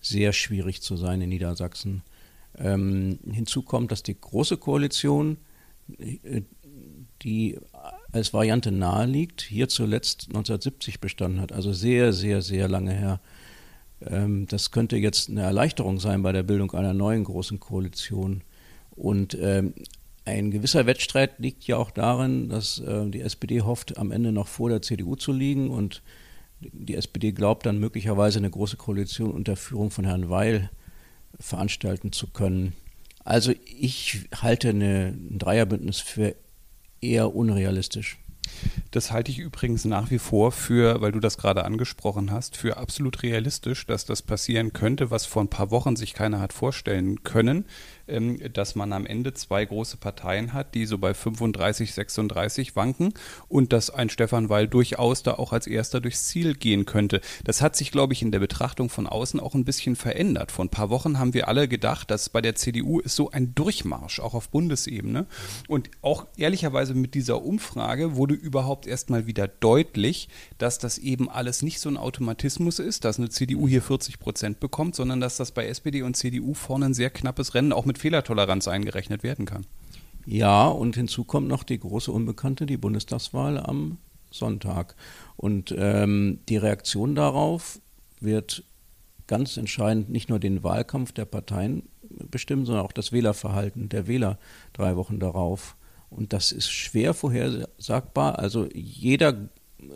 sehr 0.01 0.33
schwierig 0.33 0.81
zu 0.81 0.97
sein 0.97 1.21
in 1.21 1.29
Niedersachsen. 1.29 2.03
Ähm, 2.57 3.19
hinzu 3.29 3.63
kommt, 3.63 3.91
dass 3.91 4.03
die 4.03 4.19
Große 4.19 4.57
Koalition, 4.57 5.37
äh, 5.97 6.41
die 7.21 7.57
als 8.11 8.33
Variante 8.33 8.71
naheliegt, 8.71 9.41
hier 9.41 9.67
zuletzt 9.67 10.27
1970 10.27 10.99
bestanden 10.99 11.41
hat, 11.41 11.51
also 11.51 11.73
sehr, 11.73 12.13
sehr, 12.13 12.41
sehr 12.41 12.67
lange 12.67 12.93
her. 12.93 13.19
Ähm, 14.01 14.47
das 14.47 14.71
könnte 14.71 14.97
jetzt 14.97 15.29
eine 15.29 15.41
Erleichterung 15.41 15.99
sein 15.99 16.21
bei 16.21 16.31
der 16.31 16.43
Bildung 16.43 16.71
einer 16.73 16.93
neuen 16.93 17.23
großen 17.23 17.59
Koalition. 17.59 18.41
Und 18.95 19.37
ähm, 19.39 19.73
ein 20.23 20.51
gewisser 20.51 20.85
Wettstreit 20.85 21.39
liegt 21.39 21.65
ja 21.67 21.77
auch 21.77 21.91
darin, 21.91 22.49
dass 22.49 22.79
äh, 22.79 23.09
die 23.09 23.21
SPD 23.21 23.61
hofft, 23.61 23.97
am 23.97 24.11
Ende 24.11 24.31
noch 24.31 24.47
vor 24.47 24.69
der 24.69 24.81
CDU 24.81 25.15
zu 25.15 25.31
liegen 25.31 25.69
und 25.69 26.01
die 26.59 26.95
SPD 26.95 27.31
glaubt 27.31 27.65
dann 27.65 27.79
möglicherweise 27.79 28.39
eine 28.39 28.49
große 28.49 28.77
Koalition 28.77 29.31
unter 29.31 29.55
Führung 29.55 29.91
von 29.91 30.05
Herrn 30.05 30.29
Weil 30.29 30.69
veranstalten 31.39 32.11
zu 32.11 32.27
können. 32.27 32.73
Also 33.23 33.53
ich 33.65 34.27
halte 34.35 34.69
eine, 34.69 35.07
ein 35.07 35.39
Dreierbündnis 35.39 35.99
für 35.99 36.35
eher 37.01 37.35
unrealistisch. 37.35 38.17
Das 38.91 39.11
halte 39.11 39.31
ich 39.31 39.39
übrigens 39.39 39.85
nach 39.85 40.11
wie 40.11 40.19
vor 40.19 40.51
für, 40.51 41.01
weil 41.01 41.11
du 41.11 41.19
das 41.19 41.37
gerade 41.37 41.65
angesprochen 41.65 42.31
hast, 42.31 42.55
für 42.55 42.77
absolut 42.77 43.23
realistisch, 43.23 43.85
dass 43.87 44.05
das 44.05 44.21
passieren 44.21 44.71
könnte, 44.71 45.11
was 45.11 45.25
vor 45.25 45.43
ein 45.43 45.49
paar 45.49 45.71
Wochen 45.71 45.95
sich 45.95 46.13
keiner 46.13 46.39
hat 46.39 46.53
vorstellen 46.53 47.23
können. 47.23 47.65
Ähm, 48.07 48.39
dass 48.53 48.75
man 48.75 48.93
am 48.93 49.07
Ende 49.07 49.33
zwei 49.33 49.65
große 49.65 49.97
Parteien 49.97 50.53
hat, 50.53 50.75
die 50.75 50.85
so 50.85 50.99
bei 50.99 51.15
35, 51.15 51.91
36 51.93 52.75
wanken 52.75 53.13
und 53.47 53.73
dass 53.73 53.89
ein 53.89 54.09
Stefan 54.09 54.49
Weil 54.49 54.67
durchaus 54.67 55.23
da 55.23 55.33
auch 55.33 55.53
als 55.53 55.65
erster 55.65 56.01
durchs 56.01 56.27
Ziel 56.27 56.53
gehen 56.53 56.85
könnte. 56.85 57.19
Das 57.43 57.63
hat 57.63 57.75
sich, 57.75 57.91
glaube 57.91 58.13
ich, 58.13 58.21
in 58.21 58.31
der 58.31 58.39
Betrachtung 58.39 58.89
von 58.89 59.07
außen 59.07 59.39
auch 59.39 59.55
ein 59.55 59.65
bisschen 59.65 59.95
verändert. 59.95 60.51
Vor 60.51 60.65
ein 60.65 60.69
paar 60.69 60.91
Wochen 60.91 61.17
haben 61.17 61.33
wir 61.33 61.47
alle 61.47 61.67
gedacht, 61.67 62.11
dass 62.11 62.29
bei 62.29 62.41
der 62.41 62.53
CDU 62.53 62.99
ist 62.99 63.15
so 63.15 63.31
ein 63.31 63.55
Durchmarsch, 63.55 64.19
auch 64.19 64.35
auf 64.35 64.49
Bundesebene. 64.49 65.25
Und 65.67 65.89
auch 66.03 66.27
ehrlicherweise 66.37 66.93
mit 66.93 67.15
dieser 67.15 67.41
Umfrage 67.43 68.15
wurde 68.15 68.35
überhaupt 68.35 68.85
erstmal 68.85 69.25
wieder 69.25 69.47
deutlich, 69.47 70.29
dass 70.59 70.77
das 70.77 70.99
eben 70.99 71.27
alles 71.27 71.63
nicht 71.63 71.79
so 71.79 71.89
ein 71.89 71.97
Automatismus 71.97 72.77
ist, 72.77 73.03
dass 73.03 73.17
eine 73.17 73.29
CDU 73.29 73.67
hier 73.67 73.81
40 73.81 74.19
Prozent 74.19 74.59
bekommt, 74.59 74.95
sondern 74.95 75.19
dass 75.19 75.37
das 75.37 75.51
bei 75.51 75.65
SPD 75.65 76.03
und 76.03 76.15
CDU 76.15 76.53
vorne 76.53 76.85
ein 76.85 76.93
sehr 76.93 77.09
knappes 77.09 77.55
Rennen 77.55 77.73
auch 77.73 77.85
mit 77.85 77.94
mit 77.95 78.01
Fehlertoleranz 78.01 78.67
eingerechnet 78.67 79.23
werden 79.23 79.45
kann. 79.45 79.65
Ja, 80.25 80.67
und 80.67 80.95
hinzu 80.95 81.23
kommt 81.23 81.47
noch 81.47 81.63
die 81.63 81.79
große 81.79 82.11
Unbekannte, 82.11 82.65
die 82.65 82.77
Bundestagswahl 82.77 83.57
am 83.57 83.99
Sonntag. 84.31 84.95
Und 85.37 85.73
ähm, 85.77 86.39
die 86.49 86.57
Reaktion 86.57 87.15
darauf 87.15 87.79
wird 88.19 88.63
ganz 89.27 89.55
entscheidend 89.55 90.09
nicht 90.09 90.29
nur 90.29 90.39
den 90.39 90.61
Wahlkampf 90.63 91.13
der 91.13 91.25
Parteien 91.25 91.83
bestimmen, 92.29 92.65
sondern 92.65 92.85
auch 92.85 92.91
das 92.91 93.11
Wählerverhalten 93.13 93.87
der 93.87 94.07
Wähler 94.07 94.39
drei 94.73 94.97
Wochen 94.97 95.19
darauf. 95.19 95.77
Und 96.09 96.33
das 96.33 96.51
ist 96.51 96.69
schwer 96.69 97.13
vorhersagbar. 97.13 98.39
Also 98.39 98.67
jeder 98.73 99.49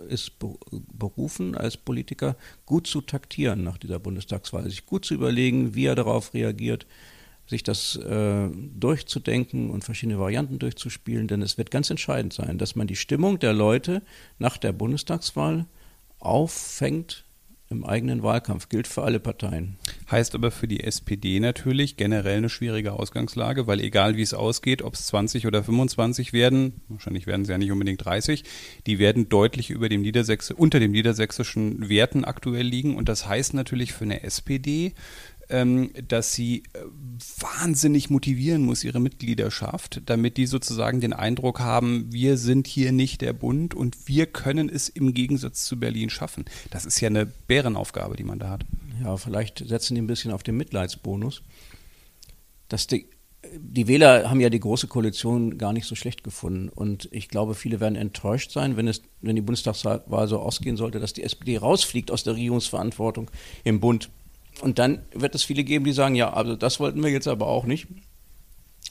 ist 0.07 0.33
berufen, 0.39 1.55
als 1.55 1.75
Politiker 1.75 2.37
gut 2.65 2.87
zu 2.87 3.01
taktieren 3.01 3.63
nach 3.63 3.77
dieser 3.77 3.99
Bundestagswahl, 3.99 4.69
sich 4.69 4.85
gut 4.85 5.03
zu 5.03 5.15
überlegen, 5.15 5.75
wie 5.75 5.85
er 5.85 5.95
darauf 5.95 6.33
reagiert, 6.33 6.85
sich 7.49 7.63
das 7.63 7.95
äh, 7.95 8.47
durchzudenken 8.51 9.71
und 9.71 9.83
verschiedene 9.83 10.19
Varianten 10.19 10.59
durchzuspielen, 10.59 11.27
denn 11.27 11.41
es 11.41 11.57
wird 11.57 11.71
ganz 11.71 11.89
entscheidend 11.89 12.31
sein, 12.31 12.59
dass 12.59 12.75
man 12.75 12.85
die 12.85 12.95
Stimmung 12.95 13.39
der 13.39 13.53
Leute 13.53 14.03
nach 14.37 14.57
der 14.57 14.71
Bundestagswahl 14.71 15.65
auffängt 16.19 17.25
im 17.71 17.85
eigenen 17.85 18.23
Wahlkampf. 18.23 18.69
Gilt 18.69 18.87
für 18.87 19.03
alle 19.03 19.19
Parteien. 19.19 19.77
Heißt 20.09 20.33
aber 20.35 20.51
für 20.51 20.67
die 20.67 20.83
SPD 20.83 21.39
natürlich 21.39 21.97
generell 21.97 22.37
eine 22.37 22.49
schwierige 22.49 22.93
Ausgangslage, 22.93 23.67
weil 23.67 23.79
egal 23.79 24.15
wie 24.15 24.23
es 24.23 24.33
ausgeht, 24.33 24.81
ob 24.81 24.95
es 24.95 25.05
20 25.07 25.45
oder 25.45 25.63
25 25.63 26.33
werden, 26.33 26.81
wahrscheinlich 26.87 27.27
werden 27.27 27.43
es 27.43 27.49
ja 27.49 27.57
nicht 27.57 27.71
unbedingt 27.71 28.03
30, 28.03 28.43
die 28.87 28.97
werden 28.97 29.29
deutlich 29.29 29.69
über 29.69 29.87
dem 29.87 30.01
Niedersächs 30.01 30.51
unter 30.51 30.79
dem 30.79 30.91
niedersächsischen 30.91 31.89
Werten 31.89 32.25
aktuell 32.25 32.65
liegen. 32.65 32.95
Und 32.95 33.07
das 33.07 33.27
heißt 33.27 33.53
natürlich 33.53 33.93
für 33.93 34.05
eine 34.05 34.23
SPD, 34.23 34.93
ähm, 35.49 35.91
dass 36.07 36.33
sie 36.33 36.63
äh, 36.73 36.79
wahnsinnig 37.39 38.09
motivieren 38.09 38.63
muss, 38.63 38.83
ihre 38.83 38.99
Mitgliedschaft, 38.99 40.01
damit 40.05 40.37
die 40.37 40.45
sozusagen 40.45 41.01
den 41.01 41.13
Eindruck 41.13 41.59
haben, 41.59 42.11
wir 42.11 42.37
sind 42.37 42.67
hier 42.67 42.91
nicht 42.91 43.21
der 43.21 43.33
Bund 43.33 43.73
und 43.73 44.07
wir 44.07 44.27
können 44.27 44.69
es 44.69 44.89
im 44.89 45.13
Gegensatz 45.13 45.65
zu 45.65 45.79
Berlin 45.79 46.09
schaffen. 46.09 46.45
Das 46.69 46.85
ist 46.85 46.99
ja 47.01 47.07
eine 47.07 47.25
Bärenaufgabe, 47.25 48.15
die 48.15 48.23
man 48.23 48.39
da 48.39 48.49
hat. 48.51 48.65
Ja, 49.03 49.17
vielleicht 49.17 49.67
setzen 49.67 49.95
die 49.95 50.01
ein 50.01 50.07
bisschen 50.07 50.31
auf 50.31 50.43
den 50.43 50.57
Mitleidsbonus. 50.57 51.41
Dass 52.67 52.85
die, 52.85 53.07
die 53.57 53.87
Wähler 53.87 54.29
haben 54.29 54.41
ja 54.41 54.49
die 54.49 54.59
Große 54.59 54.87
Koalition 54.87 55.57
gar 55.57 55.73
nicht 55.73 55.87
so 55.87 55.95
schlecht 55.95 56.23
gefunden. 56.23 56.69
Und 56.69 57.07
ich 57.11 57.29
glaube, 57.29 57.55
viele 57.55 57.79
werden 57.79 57.95
enttäuscht 57.95 58.51
sein, 58.51 58.77
wenn, 58.77 58.87
es, 58.87 59.01
wenn 59.21 59.35
die 59.35 59.41
Bundestagswahl 59.41 60.27
so 60.27 60.39
ausgehen 60.39 60.77
sollte, 60.77 60.99
dass 60.99 61.13
die 61.13 61.23
SPD 61.23 61.57
rausfliegt 61.57 62.11
aus 62.11 62.23
der 62.23 62.35
Regierungsverantwortung 62.35 63.31
im 63.63 63.79
Bund. 63.79 64.09
Und 64.61 64.79
dann 64.79 65.03
wird 65.13 65.35
es 65.35 65.43
viele 65.43 65.63
geben, 65.63 65.85
die 65.85 65.91
sagen, 65.91 66.15
ja, 66.15 66.33
also 66.33 66.55
das 66.55 66.79
wollten 66.79 67.03
wir 67.03 67.09
jetzt 67.09 67.27
aber 67.27 67.47
auch 67.47 67.65
nicht. 67.65 67.87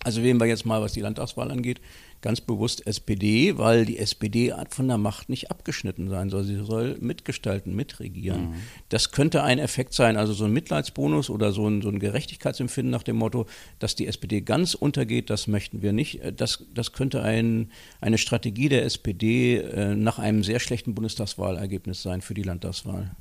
Also 0.04 0.22
wählen 0.22 0.38
wir 0.38 0.46
jetzt 0.46 0.64
mal, 0.64 0.80
was 0.80 0.92
die 0.92 1.00
Landtagswahl 1.00 1.50
angeht, 1.50 1.80
ganz 2.20 2.40
bewusst 2.40 2.86
SPD, 2.86 3.58
weil 3.58 3.84
die 3.84 3.98
SPD 3.98 4.52
von 4.70 4.88
der 4.88 4.98
Macht 4.98 5.28
nicht 5.28 5.50
abgeschnitten 5.50 6.08
sein 6.08 6.30
soll. 6.30 6.44
Sie 6.44 6.56
soll 6.64 6.96
mitgestalten, 7.00 7.74
mitregieren. 7.74 8.50
Mhm. 8.50 8.54
Das 8.88 9.12
könnte 9.12 9.44
ein 9.44 9.58
Effekt 9.58 9.94
sein, 9.94 10.16
also 10.16 10.32
so 10.32 10.44
ein 10.44 10.52
Mitleidsbonus 10.52 11.30
oder 11.30 11.52
so 11.52 11.68
ein, 11.68 11.80
so 11.80 11.88
ein 11.88 12.00
Gerechtigkeitsempfinden 12.00 12.90
nach 12.90 13.04
dem 13.04 13.16
Motto, 13.16 13.46
dass 13.78 13.94
die 13.94 14.06
SPD 14.06 14.40
ganz 14.40 14.74
untergeht, 14.74 15.30
das 15.30 15.46
möchten 15.46 15.80
wir 15.82 15.92
nicht. 15.92 16.20
Das, 16.36 16.64
das 16.74 16.92
könnte 16.92 17.22
ein, 17.22 17.70
eine 18.00 18.18
Strategie 18.18 18.68
der 18.68 18.84
SPD 18.84 19.58
äh, 19.58 19.94
nach 19.94 20.18
einem 20.18 20.42
sehr 20.42 20.58
schlechten 20.58 20.94
Bundestagswahlergebnis 20.94 22.02
sein 22.02 22.20
für 22.20 22.34
die 22.34 22.42
Landtagswahl. 22.42 23.12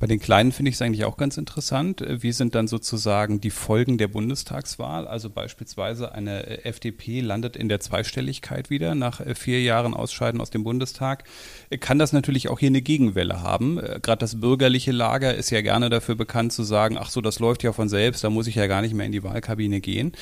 Bei 0.00 0.06
den 0.06 0.18
Kleinen 0.18 0.50
finde 0.50 0.70
ich 0.70 0.74
es 0.74 0.82
eigentlich 0.82 1.04
auch 1.04 1.16
ganz 1.16 1.36
interessant. 1.36 2.04
Wie 2.08 2.32
sind 2.32 2.54
dann 2.54 2.66
sozusagen 2.66 3.40
die 3.40 3.50
Folgen 3.50 3.96
der 3.96 4.08
Bundestagswahl? 4.08 5.06
Also 5.06 5.30
beispielsweise 5.30 6.12
eine 6.12 6.64
FDP 6.64 7.20
landet 7.20 7.56
in 7.56 7.68
der 7.68 7.78
Zweistelligkeit 7.80 8.39
Öffentlichkeit 8.40 8.70
wieder, 8.70 8.94
nach 8.94 9.20
äh, 9.20 9.34
vier 9.34 9.62
Jahren 9.62 9.94
Ausscheiden 9.94 10.40
aus 10.40 10.50
dem 10.50 10.64
Bundestag, 10.64 11.24
äh, 11.68 11.78
kann 11.78 11.98
das 11.98 12.12
natürlich 12.12 12.48
auch 12.48 12.58
hier 12.58 12.68
eine 12.68 12.82
Gegenwelle 12.82 13.42
haben. 13.42 13.78
Äh, 13.78 14.00
gerade 14.02 14.20
das 14.20 14.40
bürgerliche 14.40 14.92
Lager 14.92 15.34
ist 15.34 15.50
ja 15.50 15.60
gerne 15.60 15.90
dafür 15.90 16.14
bekannt 16.14 16.52
zu 16.52 16.62
sagen, 16.62 16.96
ach 16.98 17.10
so, 17.10 17.20
das 17.20 17.38
läuft 17.38 17.62
ja 17.62 17.72
von 17.72 17.88
selbst, 17.88 18.24
da 18.24 18.30
muss 18.30 18.46
ich 18.46 18.54
ja 18.54 18.66
gar 18.66 18.82
nicht 18.82 18.94
mehr 18.94 19.06
in 19.06 19.12
die 19.12 19.22
Wahlkabine 19.22 19.80
gehen. 19.80 20.12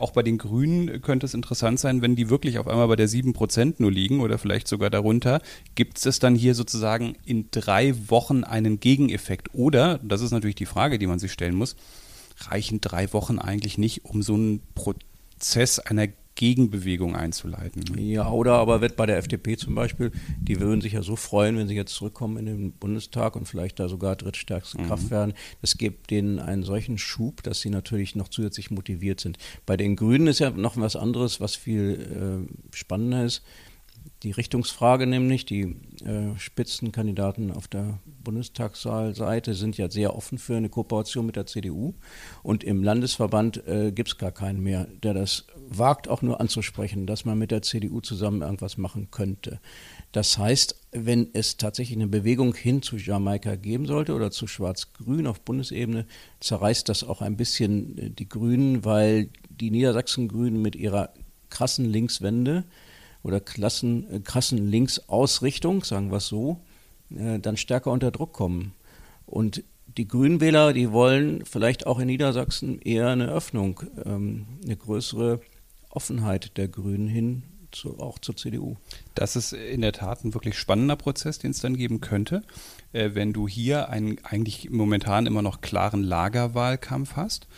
Auch 0.00 0.10
bei 0.10 0.22
den 0.22 0.38
Grünen 0.38 1.00
könnte 1.02 1.26
es 1.26 1.34
interessant 1.34 1.78
sein, 1.80 2.02
wenn 2.02 2.16
die 2.16 2.30
wirklich 2.30 2.58
auf 2.58 2.68
einmal 2.68 2.88
bei 2.88 2.96
der 2.96 3.08
sieben 3.08 3.32
Prozent 3.32 3.80
nur 3.80 3.90
liegen 3.90 4.20
oder 4.20 4.38
vielleicht 4.38 4.68
sogar 4.68 4.90
darunter, 4.90 5.40
gibt 5.74 6.04
es 6.04 6.18
dann 6.18 6.34
hier 6.34 6.54
sozusagen 6.54 7.16
in 7.24 7.48
drei 7.50 7.94
Wochen 8.08 8.44
einen 8.44 8.80
Gegeneffekt? 8.80 9.54
Oder, 9.54 9.98
das 10.02 10.20
ist 10.20 10.30
natürlich 10.30 10.56
die 10.56 10.66
Frage, 10.66 10.98
die 10.98 11.06
man 11.06 11.18
sich 11.18 11.32
stellen 11.32 11.54
muss, 11.54 11.76
reichen 12.48 12.80
drei 12.80 13.12
Wochen 13.12 13.38
eigentlich 13.38 13.78
nicht, 13.78 14.04
um 14.04 14.22
so 14.22 14.34
einen 14.34 14.62
Prozess 14.74 15.78
einer 15.78 16.08
Gegenbewegung 16.36 17.16
einzuleiten. 17.16 17.82
Ja, 17.98 18.30
oder 18.30 18.52
aber 18.54 18.80
wird 18.80 18.94
bei 18.94 19.06
der 19.06 19.16
FDP 19.16 19.56
zum 19.56 19.74
Beispiel, 19.74 20.12
die 20.38 20.60
würden 20.60 20.80
sich 20.80 20.92
ja 20.92 21.02
so 21.02 21.16
freuen, 21.16 21.56
wenn 21.56 21.66
sie 21.66 21.74
jetzt 21.74 21.94
zurückkommen 21.94 22.36
in 22.36 22.46
den 22.46 22.72
Bundestag 22.72 23.34
und 23.34 23.48
vielleicht 23.48 23.80
da 23.80 23.88
sogar 23.88 24.14
drittstärkste 24.16 24.80
mhm. 24.80 24.86
Kraft 24.86 25.10
werden. 25.10 25.32
Das 25.62 25.78
gibt 25.78 26.10
denen 26.10 26.38
einen 26.38 26.62
solchen 26.62 26.98
Schub, 26.98 27.42
dass 27.42 27.60
sie 27.60 27.70
natürlich 27.70 28.14
noch 28.14 28.28
zusätzlich 28.28 28.70
motiviert 28.70 29.18
sind. 29.18 29.38
Bei 29.64 29.76
den 29.76 29.96
Grünen 29.96 30.28
ist 30.28 30.38
ja 30.38 30.50
noch 30.50 30.76
was 30.76 30.94
anderes, 30.94 31.40
was 31.40 31.56
viel 31.56 32.46
äh, 32.70 32.76
spannender 32.76 33.24
ist 33.24 33.42
die 34.22 34.30
Richtungsfrage 34.30 35.06
nämlich. 35.06 35.46
Die 35.46 35.76
äh, 36.04 36.38
Spitzenkandidaten 36.38 37.50
auf 37.50 37.68
der 37.68 37.98
Bundestagssaalseite 38.24 39.54
sind 39.54 39.76
ja 39.76 39.90
sehr 39.90 40.16
offen 40.16 40.38
für 40.38 40.56
eine 40.56 40.68
Kooperation 40.68 41.26
mit 41.26 41.36
der 41.36 41.46
CDU. 41.46 41.94
Und 42.42 42.64
im 42.64 42.82
Landesverband 42.82 43.66
äh, 43.66 43.92
gibt 43.92 44.08
es 44.08 44.18
gar 44.18 44.32
keinen 44.32 44.62
mehr, 44.62 44.86
der 45.02 45.14
das 45.14 45.46
wagt, 45.68 46.08
auch 46.08 46.22
nur 46.22 46.40
anzusprechen, 46.40 47.06
dass 47.06 47.24
man 47.24 47.38
mit 47.38 47.50
der 47.50 47.62
CDU 47.62 48.00
zusammen 48.00 48.42
irgendwas 48.42 48.78
machen 48.78 49.10
könnte. 49.10 49.60
Das 50.12 50.38
heißt, 50.38 50.76
wenn 50.92 51.28
es 51.34 51.56
tatsächlich 51.56 51.98
eine 51.98 52.06
Bewegung 52.06 52.54
hin 52.54 52.80
zu 52.82 52.96
Jamaika 52.96 53.56
geben 53.56 53.86
sollte 53.86 54.14
oder 54.14 54.30
zu 54.30 54.46
Schwarz-Grün 54.46 55.26
auf 55.26 55.40
Bundesebene, 55.40 56.06
zerreißt 56.40 56.88
das 56.88 57.04
auch 57.04 57.20
ein 57.20 57.36
bisschen 57.36 57.98
äh, 57.98 58.10
die 58.10 58.28
Grünen, 58.28 58.84
weil 58.84 59.28
die 59.50 59.70
Niedersachsen-Grünen 59.70 60.60
mit 60.62 60.74
ihrer 60.74 61.10
krassen 61.50 61.84
Linkswende 61.84 62.64
oder 63.26 63.40
Klassen, 63.40 64.08
äh, 64.10 64.20
krassen 64.20 64.70
Linksausrichtung, 64.70 65.82
sagen 65.82 66.12
wir 66.12 66.18
es 66.18 66.28
so, 66.28 66.60
äh, 67.10 67.40
dann 67.40 67.56
stärker 67.56 67.90
unter 67.90 68.12
Druck 68.12 68.32
kommen. 68.32 68.72
Und 69.26 69.64
die 69.96 70.06
Grünwähler, 70.06 70.72
die 70.72 70.92
wollen 70.92 71.44
vielleicht 71.44 71.88
auch 71.88 71.98
in 71.98 72.06
Niedersachsen 72.06 72.80
eher 72.80 73.08
eine 73.08 73.26
Öffnung, 73.26 73.82
ähm, 74.04 74.46
eine 74.64 74.76
größere 74.76 75.40
Offenheit 75.90 76.56
der 76.56 76.68
Grünen 76.68 77.08
hin 77.08 77.42
zu, 77.72 77.98
auch 77.98 78.20
zur 78.20 78.36
CDU. 78.36 78.76
Das 79.16 79.34
ist 79.34 79.52
in 79.52 79.80
der 79.80 79.92
Tat 79.92 80.24
ein 80.24 80.32
wirklich 80.32 80.56
spannender 80.56 80.96
Prozess, 80.96 81.40
den 81.40 81.50
es 81.50 81.60
dann 81.60 81.76
geben 81.76 82.00
könnte, 82.00 82.42
äh, 82.92 83.10
wenn 83.14 83.32
du 83.32 83.48
hier 83.48 83.88
einen 83.88 84.24
eigentlich 84.24 84.70
momentan 84.70 85.26
immer 85.26 85.42
noch 85.42 85.62
klaren 85.62 86.04
Lagerwahlkampf 86.04 87.16
hast 87.16 87.48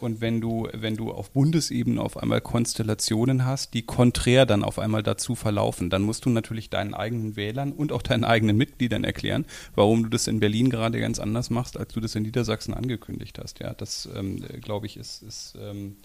und 0.00 0.20
wenn 0.20 0.40
du, 0.40 0.68
wenn 0.72 0.96
du 0.96 1.10
auf 1.10 1.30
Bundesebene 1.30 2.02
auf 2.02 2.16
einmal 2.18 2.40
Konstellationen 2.40 3.46
hast, 3.46 3.72
die 3.72 3.82
konträr 3.82 4.44
dann 4.44 4.62
auf 4.62 4.78
einmal 4.78 5.02
dazu 5.02 5.34
verlaufen, 5.34 5.88
dann 5.88 6.02
musst 6.02 6.26
du 6.26 6.30
natürlich 6.30 6.68
deinen 6.68 6.92
eigenen 6.92 7.36
Wählern 7.36 7.72
und 7.72 7.92
auch 7.92 8.02
deinen 8.02 8.24
eigenen 8.24 8.56
Mitgliedern 8.56 9.04
erklären, 9.04 9.46
warum 9.74 10.02
du 10.02 10.10
das 10.10 10.26
in 10.26 10.40
Berlin 10.40 10.68
gerade 10.68 11.00
ganz 11.00 11.18
anders 11.18 11.48
machst, 11.48 11.78
als 11.78 11.94
du 11.94 12.00
das 12.00 12.14
in 12.14 12.24
Niedersachsen 12.24 12.74
angekündigt 12.74 13.38
hast. 13.38 13.60
Ja, 13.60 13.72
das 13.72 14.08
ähm, 14.14 14.44
glaube 14.60 14.86
ich 14.86 14.98
ist, 14.98 15.22
ist 15.22 15.56
ähm, 15.58 15.96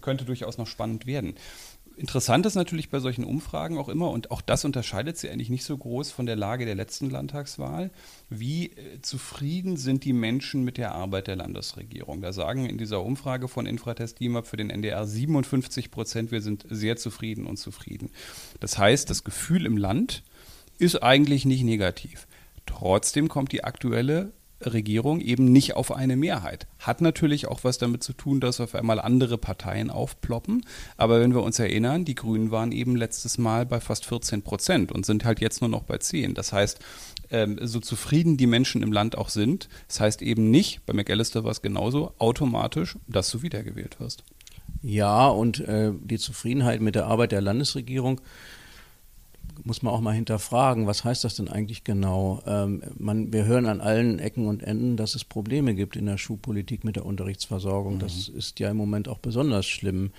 könnte 0.00 0.24
durchaus 0.24 0.58
noch 0.58 0.66
spannend 0.66 1.06
werden. 1.06 1.34
Interessant 1.98 2.46
ist 2.46 2.54
natürlich 2.54 2.90
bei 2.90 3.00
solchen 3.00 3.24
Umfragen 3.24 3.76
auch 3.76 3.88
immer, 3.88 4.10
und 4.10 4.30
auch 4.30 4.40
das 4.40 4.64
unterscheidet 4.64 5.18
sie 5.18 5.30
eigentlich 5.30 5.50
nicht 5.50 5.64
so 5.64 5.76
groß 5.76 6.12
von 6.12 6.26
der 6.26 6.36
Lage 6.36 6.64
der 6.64 6.76
letzten 6.76 7.10
Landtagswahl, 7.10 7.90
wie 8.30 8.66
äh, 8.66 9.02
zufrieden 9.02 9.76
sind 9.76 10.04
die 10.04 10.12
Menschen 10.12 10.62
mit 10.62 10.78
der 10.78 10.94
Arbeit 10.94 11.26
der 11.26 11.34
Landesregierung. 11.34 12.20
Da 12.20 12.32
sagen 12.32 12.66
in 12.66 12.78
dieser 12.78 13.02
Umfrage 13.02 13.48
von 13.48 13.66
Infratest 13.66 14.20
DIMAP 14.20 14.46
für 14.46 14.56
den 14.56 14.70
NDR 14.70 15.04
57 15.04 15.90
Prozent, 15.90 16.30
wir 16.30 16.40
sind 16.40 16.66
sehr 16.70 16.96
zufrieden 16.96 17.46
und 17.46 17.56
zufrieden. 17.56 18.10
Das 18.60 18.78
heißt, 18.78 19.10
das 19.10 19.24
Gefühl 19.24 19.66
im 19.66 19.76
Land 19.76 20.22
ist 20.78 21.02
eigentlich 21.02 21.46
nicht 21.46 21.64
negativ. 21.64 22.28
Trotzdem 22.64 23.28
kommt 23.28 23.50
die 23.50 23.64
aktuelle 23.64 24.32
Regierung 24.60 25.20
eben 25.20 25.52
nicht 25.52 25.76
auf 25.76 25.92
eine 25.92 26.16
Mehrheit. 26.16 26.66
Hat 26.78 27.00
natürlich 27.00 27.46
auch 27.46 27.64
was 27.64 27.78
damit 27.78 28.02
zu 28.02 28.12
tun, 28.12 28.40
dass 28.40 28.60
auf 28.60 28.74
einmal 28.74 29.00
andere 29.00 29.38
Parteien 29.38 29.90
aufploppen. 29.90 30.64
Aber 30.96 31.20
wenn 31.20 31.34
wir 31.34 31.42
uns 31.42 31.58
erinnern, 31.58 32.04
die 32.04 32.14
Grünen 32.14 32.50
waren 32.50 32.72
eben 32.72 32.96
letztes 32.96 33.38
Mal 33.38 33.66
bei 33.66 33.80
fast 33.80 34.06
14 34.06 34.42
Prozent 34.42 34.92
und 34.92 35.06
sind 35.06 35.24
halt 35.24 35.40
jetzt 35.40 35.60
nur 35.60 35.70
noch 35.70 35.82
bei 35.82 35.98
10. 35.98 36.34
Das 36.34 36.52
heißt, 36.52 36.80
ähm, 37.30 37.58
so 37.62 37.80
zufrieden 37.80 38.36
die 38.36 38.46
Menschen 38.46 38.82
im 38.82 38.92
Land 38.92 39.16
auch 39.16 39.28
sind, 39.28 39.68
das 39.86 40.00
heißt 40.00 40.22
eben 40.22 40.50
nicht, 40.50 40.84
bei 40.86 40.92
McAllister 40.92 41.44
war 41.44 41.50
es 41.50 41.62
genauso, 41.62 42.14
automatisch, 42.18 42.96
dass 43.06 43.30
du 43.30 43.42
wiedergewählt 43.42 44.00
wirst. 44.00 44.24
Ja, 44.82 45.28
und 45.28 45.60
äh, 45.60 45.92
die 46.00 46.18
Zufriedenheit 46.18 46.80
mit 46.80 46.94
der 46.94 47.06
Arbeit 47.06 47.32
der 47.32 47.40
Landesregierung 47.40 48.20
muss 49.64 49.82
man 49.82 49.92
auch 49.92 50.00
mal 50.00 50.14
hinterfragen, 50.14 50.86
was 50.86 51.04
heißt 51.04 51.24
das 51.24 51.36
denn 51.36 51.48
eigentlich 51.48 51.84
genau? 51.84 52.42
Ähm, 52.46 52.82
man, 52.98 53.32
wir 53.32 53.44
hören 53.44 53.66
an 53.66 53.80
allen 53.80 54.18
Ecken 54.18 54.46
und 54.46 54.62
Enden, 54.62 54.96
dass 54.96 55.14
es 55.14 55.24
Probleme 55.24 55.74
gibt 55.74 55.96
in 55.96 56.06
der 56.06 56.18
Schulpolitik 56.18 56.84
mit 56.84 56.96
der 56.96 57.06
Unterrichtsversorgung. 57.06 57.94
Mhm. 57.94 57.98
Das 58.00 58.28
ist 58.28 58.60
ja 58.60 58.70
im 58.70 58.76
Moment 58.76 59.08
auch 59.08 59.18
besonders 59.18 59.66
schlimm. 59.66 60.12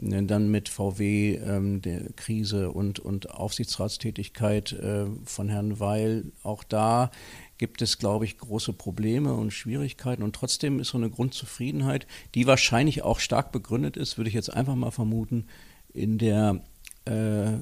Äh, 0.00 0.22
dann 0.24 0.50
mit 0.50 0.68
VW 0.68 1.36
ähm, 1.36 1.82
der 1.82 2.12
Krise 2.12 2.70
und, 2.70 2.98
und 2.98 3.30
Aufsichtsratstätigkeit 3.30 4.72
äh, 4.72 5.06
von 5.24 5.48
Herrn 5.48 5.80
Weil. 5.80 6.32
Auch 6.42 6.64
da 6.64 7.10
gibt 7.58 7.82
es, 7.82 7.98
glaube 7.98 8.24
ich, 8.24 8.38
große 8.38 8.72
Probleme 8.72 9.34
und 9.34 9.52
Schwierigkeiten. 9.52 10.22
Und 10.22 10.34
trotzdem 10.34 10.78
ist 10.78 10.88
so 10.88 10.98
eine 10.98 11.10
Grundzufriedenheit, 11.10 12.06
die 12.34 12.46
wahrscheinlich 12.46 13.02
auch 13.02 13.18
stark 13.18 13.52
begründet 13.52 13.96
ist, 13.96 14.16
würde 14.16 14.28
ich 14.28 14.34
jetzt 14.34 14.52
einfach 14.52 14.76
mal 14.76 14.92
vermuten, 14.92 15.46
in 15.92 16.18
der 16.18 16.62
äh, 17.04 17.54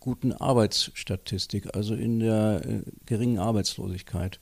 guten 0.00 0.32
Arbeitsstatistik, 0.32 1.74
also 1.76 1.94
in 1.94 2.20
der 2.20 2.62
äh, 2.64 2.82
geringen 3.06 3.38
Arbeitslosigkeit. 3.38 4.40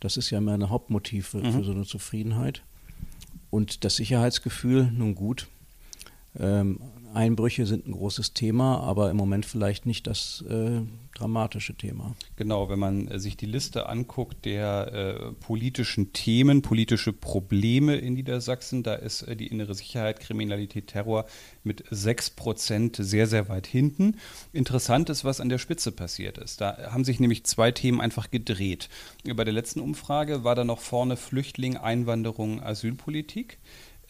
Das 0.00 0.16
ist 0.16 0.30
ja 0.30 0.38
immer 0.38 0.52
ein 0.52 0.70
Hauptmotiv 0.70 1.28
für, 1.28 1.38
mhm. 1.38 1.52
für 1.52 1.64
so 1.64 1.72
eine 1.72 1.84
Zufriedenheit. 1.84 2.62
Und 3.50 3.84
das 3.84 3.96
Sicherheitsgefühl, 3.96 4.90
nun 4.92 5.14
gut, 5.14 5.48
ähm, 6.38 6.80
Einbrüche 7.14 7.66
sind 7.66 7.86
ein 7.86 7.92
großes 7.92 8.34
Thema, 8.34 8.80
aber 8.80 9.10
im 9.10 9.16
Moment 9.16 9.46
vielleicht 9.46 9.86
nicht 9.86 10.06
das 10.06 10.44
äh, 10.48 10.80
dramatische 11.14 11.74
Thema. 11.74 12.14
Genau, 12.36 12.68
wenn 12.68 12.78
man 12.78 13.08
äh, 13.08 13.18
sich 13.18 13.36
die 13.36 13.46
Liste 13.46 13.88
anguckt 13.88 14.44
der 14.44 14.92
äh, 14.92 15.32
politischen 15.32 16.12
Themen, 16.12 16.62
politische 16.62 17.12
Probleme 17.12 17.96
in 17.96 18.14
Niedersachsen, 18.14 18.82
da 18.82 18.94
ist 18.94 19.22
äh, 19.22 19.36
die 19.36 19.48
innere 19.48 19.74
Sicherheit, 19.74 20.20
Kriminalität, 20.20 20.88
Terror 20.88 21.26
mit 21.64 21.84
6 21.90 22.30
Prozent 22.30 22.96
sehr, 22.96 23.26
sehr 23.26 23.48
weit 23.48 23.66
hinten. 23.66 24.16
Interessant 24.52 25.10
ist, 25.10 25.24
was 25.24 25.40
an 25.40 25.48
der 25.48 25.58
Spitze 25.58 25.92
passiert 25.92 26.38
ist. 26.38 26.60
Da 26.60 26.90
haben 26.92 27.04
sich 27.04 27.20
nämlich 27.20 27.44
zwei 27.44 27.72
Themen 27.72 28.00
einfach 28.00 28.30
gedreht. 28.30 28.88
Bei 29.34 29.44
der 29.44 29.54
letzten 29.54 29.80
Umfrage 29.80 30.44
war 30.44 30.54
da 30.54 30.64
noch 30.64 30.80
vorne 30.80 31.16
Flüchtling, 31.16 31.76
Einwanderung, 31.76 32.62
Asylpolitik. 32.62 33.58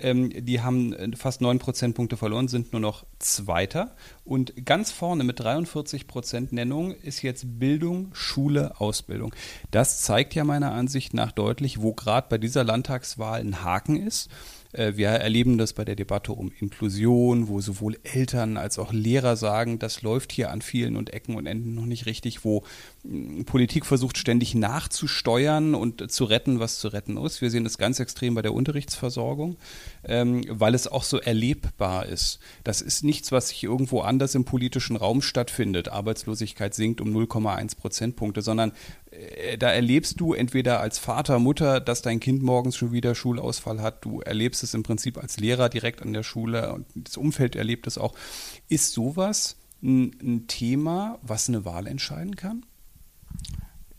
Ähm, 0.01 0.31
die 0.31 0.61
haben 0.61 0.93
äh, 0.93 1.17
fast 1.17 1.41
9 1.41 1.59
Prozentpunkte 1.59 2.17
verloren, 2.17 2.49
sind 2.49 2.73
nur 2.73 2.81
noch 2.81 3.05
Zweiter. 3.19 3.95
Und 4.25 4.65
ganz 4.65 4.93
vorne 4.93 5.25
mit 5.25 5.41
43 5.41 6.07
Prozent 6.07 6.53
Nennung 6.53 6.93
ist 6.93 7.23
jetzt 7.23 7.59
Bildung, 7.59 8.11
Schule, 8.13 8.81
Ausbildung. 8.81 9.35
Das 9.71 10.03
zeigt 10.03 10.35
ja 10.35 10.45
meiner 10.45 10.73
Ansicht 10.73 11.15
nach 11.15 11.33
deutlich, 11.33 11.83
wo 11.83 11.93
gerade 11.93 12.27
bei 12.29 12.39
dieser 12.39 12.65
Landtagswahl 12.65 13.41
ein 13.41 13.65
Haken 13.65 13.97
ist. 13.97 14.31
Äh, 14.73 14.93
wir 14.97 15.09
erleben 15.09 15.59
das 15.59 15.73
bei 15.73 15.85
der 15.85 15.97
Debatte 15.97 16.33
um 16.33 16.53
Inklusion, 16.61 17.49
wo 17.49 17.61
sowohl 17.61 17.99
Eltern 18.03 18.57
als 18.57 18.79
auch 18.79 18.93
Lehrer 18.93 19.37
sagen, 19.37 19.79
das 19.79 20.03
läuft 20.03 20.33
hier 20.33 20.51
an 20.51 20.63
vielen 20.63 20.97
und 20.97 21.13
Ecken 21.13 21.37
und 21.37 21.47
Enden 21.47 21.75
noch 21.75 21.87
nicht 21.87 22.07
richtig, 22.07 22.45
wo 22.45 22.65
hm, 23.03 23.45
Politik 23.45 23.87
versucht 23.87 24.19
ständig 24.19 24.55
nachzusteuern 24.55 25.75
und 25.75 26.11
zu 26.11 26.25
retten, 26.25 26.61
was 26.61 26.79
zu 26.79 26.89
retten 26.89 27.17
ist. 27.17 27.41
Wir 27.41 27.51
sehen 27.51 27.65
das 27.65 27.79
ganz 27.79 28.01
extrem 28.01 28.35
bei 28.35 28.43
der 28.43 28.55
Unterrichtsversorgung, 28.55 29.57
ähm, 30.05 30.45
weil 30.49 30.75
es 30.75 30.87
auch 30.87 31.05
so 31.05 31.19
erlebbar 31.19 32.07
ist. 32.07 32.39
Das 32.65 32.81
ist 32.81 33.05
nichts, 33.05 33.33
was 33.33 33.49
sich 33.49 33.65
irgendwo 33.65 34.01
anders 34.01 34.35
im 34.35 34.45
politischen 34.45 34.97
Raum 34.97 35.23
stattfindet. 35.23 35.89
Arbeitslosigkeit 35.89 36.75
sinkt 36.75 37.01
um 37.01 37.09
0,1 37.17 37.77
Prozentpunkte, 37.77 38.43
sondern 38.43 38.73
da 39.59 39.71
erlebst 39.71 40.21
du 40.21 40.33
entweder 40.33 40.81
als 40.81 40.99
Vater, 40.99 41.39
Mutter, 41.39 41.81
dass 41.81 42.03
dein 42.03 42.21
Kind 42.21 42.43
morgens 42.43 42.77
schon 42.77 42.93
wieder 42.93 43.15
Schulausfall 43.15 43.83
hat. 43.83 44.05
Du 44.05 44.21
erlebst 44.21 44.63
es 44.63 44.75
im 44.75 44.83
Prinzip 44.83 45.19
als 45.19 45.39
Lehrer 45.39 45.69
direkt 45.69 46.03
an 46.03 46.13
der 46.13 46.23
Schule 46.23 46.73
und 46.73 46.87
das 46.95 47.17
Umfeld 47.17 47.57
erlebt 47.57 47.87
es 47.87 47.99
auch. 47.99 48.15
Ist 48.69 48.93
sowas 48.93 49.57
ein, 49.83 50.17
ein 50.23 50.47
Thema, 50.47 51.19
was 51.23 51.49
eine 51.49 51.65
Wahl 51.65 51.87
entscheiden 51.87 52.37
kann? 52.37 52.65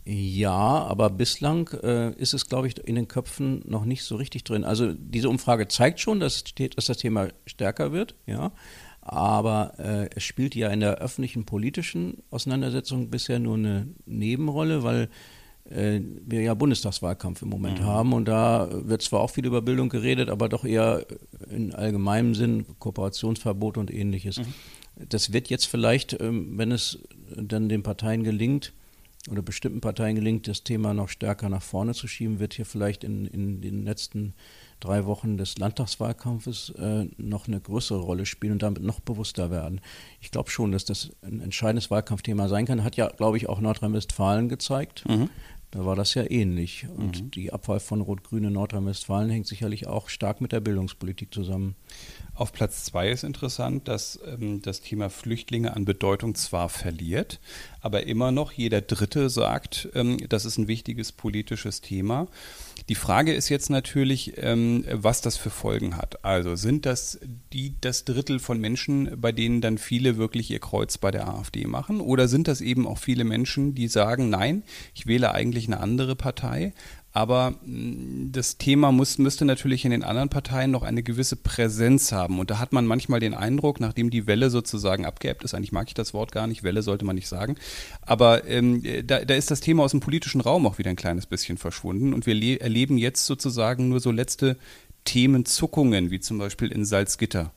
Ja, 0.04 0.50
aber 0.50 1.10
bislang 1.10 1.68
äh, 1.82 2.12
ist 2.14 2.32
es, 2.32 2.48
glaube 2.48 2.66
ich, 2.66 2.78
in 2.78 2.94
den 2.94 3.06
Köpfen 3.06 3.62
noch 3.66 3.84
nicht 3.84 4.02
so 4.02 4.16
richtig 4.16 4.44
drin. 4.44 4.64
Also 4.64 4.92
diese 4.94 5.28
Umfrage 5.28 5.68
zeigt 5.68 6.00
schon, 6.00 6.20
dass, 6.20 6.44
dass 6.74 6.86
das 6.86 6.96
Thema 6.96 7.28
stärker 7.46 7.92
wird, 7.92 8.14
ja 8.26 8.52
aber 9.10 9.72
äh, 9.78 10.08
es 10.14 10.22
spielt 10.22 10.54
ja 10.54 10.68
in 10.68 10.78
der 10.78 10.98
öffentlichen 10.98 11.44
politischen 11.44 12.22
Auseinandersetzung 12.30 13.10
bisher 13.10 13.40
nur 13.40 13.56
eine 13.56 13.88
Nebenrolle, 14.06 14.84
weil 14.84 15.08
äh, 15.68 15.98
wir 16.24 16.42
ja 16.42 16.54
Bundestagswahlkampf 16.54 17.42
im 17.42 17.48
Moment 17.48 17.80
mhm. 17.80 17.86
haben 17.86 18.12
und 18.12 18.26
da 18.26 18.68
wird 18.70 19.02
zwar 19.02 19.18
auch 19.18 19.30
viel 19.30 19.46
über 19.46 19.62
Bildung 19.62 19.88
geredet, 19.88 20.30
aber 20.30 20.48
doch 20.48 20.64
eher 20.64 21.04
in 21.50 21.74
allgemeinem 21.74 22.36
Sinn 22.36 22.66
Kooperationsverbot 22.78 23.78
und 23.78 23.92
ähnliches. 23.92 24.38
Mhm. 24.38 24.54
Das 25.08 25.32
wird 25.32 25.50
jetzt 25.50 25.64
vielleicht, 25.64 26.20
ähm, 26.20 26.56
wenn 26.56 26.70
es 26.70 27.00
dann 27.36 27.68
den 27.68 27.82
Parteien 27.82 28.22
gelingt, 28.22 28.72
oder 29.28 29.42
bestimmten 29.42 29.80
Parteien 29.80 30.14
gelingt, 30.16 30.48
das 30.48 30.64
Thema 30.64 30.94
noch 30.94 31.08
stärker 31.08 31.48
nach 31.48 31.62
vorne 31.62 31.92
zu 31.92 32.08
schieben, 32.08 32.38
wird 32.38 32.54
hier 32.54 32.64
vielleicht 32.64 33.04
in, 33.04 33.26
in 33.26 33.60
den 33.60 33.84
letzten 33.84 34.34
drei 34.80 35.04
Wochen 35.04 35.36
des 35.36 35.58
Landtagswahlkampfes 35.58 36.70
äh, 36.70 37.06
noch 37.18 37.46
eine 37.46 37.60
größere 37.60 38.00
Rolle 38.00 38.24
spielen 38.24 38.54
und 38.54 38.62
damit 38.62 38.82
noch 38.82 39.00
bewusster 39.00 39.50
werden. 39.50 39.82
Ich 40.20 40.30
glaube 40.30 40.50
schon, 40.50 40.72
dass 40.72 40.86
das 40.86 41.10
ein 41.22 41.40
entscheidendes 41.40 41.90
Wahlkampfthema 41.90 42.48
sein 42.48 42.64
kann. 42.64 42.82
Hat 42.82 42.96
ja, 42.96 43.08
glaube 43.08 43.36
ich, 43.36 43.48
auch 43.48 43.60
Nordrhein-Westfalen 43.60 44.48
gezeigt. 44.48 45.06
Mhm. 45.06 45.28
Da 45.70 45.86
war 45.86 45.94
das 45.94 46.14
ja 46.14 46.28
ähnlich. 46.28 46.88
Und 46.96 47.22
mhm. 47.22 47.30
die 47.30 47.52
Abwahl 47.52 47.78
von 47.78 48.00
Rot-Grün 48.00 48.44
in 48.44 48.54
Nordrhein-Westfalen 48.54 49.30
hängt 49.30 49.46
sicherlich 49.46 49.86
auch 49.86 50.08
stark 50.08 50.40
mit 50.40 50.50
der 50.50 50.60
Bildungspolitik 50.60 51.32
zusammen. 51.32 51.76
Auf 52.34 52.52
Platz 52.52 52.84
zwei 52.84 53.10
ist 53.10 53.22
interessant, 53.22 53.86
dass 53.86 54.18
ähm, 54.26 54.62
das 54.62 54.80
Thema 54.80 55.10
Flüchtlinge 55.10 55.76
an 55.76 55.84
Bedeutung 55.84 56.34
zwar 56.34 56.68
verliert, 56.68 57.38
aber 57.80 58.06
immer 58.06 58.30
noch 58.30 58.52
jeder 58.52 58.80
Dritte 58.80 59.30
sagt, 59.30 59.88
ähm, 59.94 60.18
das 60.28 60.44
ist 60.44 60.58
ein 60.58 60.68
wichtiges 60.68 61.12
politisches 61.12 61.80
Thema. 61.80 62.28
Die 62.88 62.94
Frage 62.94 63.32
ist 63.32 63.48
jetzt 63.48 63.70
natürlich, 63.70 64.34
ähm, 64.38 64.84
was 64.90 65.20
das 65.20 65.36
für 65.36 65.50
Folgen 65.50 65.96
hat. 65.96 66.24
Also 66.24 66.56
sind 66.56 66.86
das 66.86 67.20
die, 67.52 67.74
das 67.80 68.04
Drittel 68.04 68.38
von 68.38 68.60
Menschen, 68.60 69.20
bei 69.20 69.32
denen 69.32 69.60
dann 69.60 69.78
viele 69.78 70.16
wirklich 70.16 70.50
ihr 70.50 70.58
Kreuz 70.58 70.98
bei 70.98 71.10
der 71.10 71.28
AfD 71.28 71.66
machen? 71.66 72.00
Oder 72.00 72.26
sind 72.26 72.48
das 72.48 72.60
eben 72.60 72.86
auch 72.86 72.98
viele 72.98 73.24
Menschen, 73.24 73.74
die 73.74 73.88
sagen, 73.88 74.28
nein, 74.30 74.62
ich 74.94 75.06
wähle 75.06 75.32
eigentlich 75.32 75.66
eine 75.66 75.80
andere 75.80 76.16
Partei, 76.16 76.72
aber 77.12 77.52
mm, 77.64 78.30
das 78.32 78.58
Thema 78.58 78.92
muss, 78.92 79.18
müsste 79.18 79.44
natürlich 79.44 79.84
in 79.84 79.90
den 79.90 80.04
anderen 80.04 80.28
Parteien 80.28 80.70
noch 80.70 80.82
eine 80.82 81.02
gewisse 81.02 81.36
Präsenz 81.36 82.12
haben. 82.12 82.38
Und 82.38 82.50
da 82.50 82.58
hat 82.58 82.72
man 82.72 82.86
manchmal 82.86 83.20
den 83.20 83.34
Eindruck, 83.34 83.80
nachdem 83.80 84.10
die 84.10 84.26
Welle 84.26 84.50
sozusagen 84.50 85.04
abgeebbt 85.04 85.44
ist, 85.44 85.54
eigentlich 85.54 85.72
mag 85.72 85.88
ich 85.88 85.94
das 85.94 86.14
Wort 86.14 86.32
gar 86.32 86.46
nicht, 86.46 86.62
Welle 86.62 86.82
sollte 86.82 87.04
man 87.04 87.16
nicht 87.16 87.28
sagen, 87.28 87.56
aber 88.02 88.46
ähm, 88.46 88.82
da, 89.04 89.24
da 89.24 89.34
ist 89.34 89.50
das 89.50 89.60
Thema 89.60 89.84
aus 89.84 89.90
dem 89.90 90.00
politischen 90.00 90.40
Raum 90.40 90.66
auch 90.66 90.78
wieder 90.78 90.90
ein 90.90 90.96
kleines 90.96 91.26
bisschen 91.26 91.58
verschwunden. 91.58 92.14
Und 92.14 92.26
wir 92.26 92.60
erleben 92.60 92.98
jetzt 92.98 93.26
sozusagen 93.26 93.88
nur 93.88 94.00
so 94.00 94.10
letzte 94.10 94.56
Themenzuckungen, 95.04 96.10
wie 96.10 96.20
zum 96.20 96.38
Beispiel 96.38 96.70
in 96.70 96.84
Salzgitter. 96.84 97.52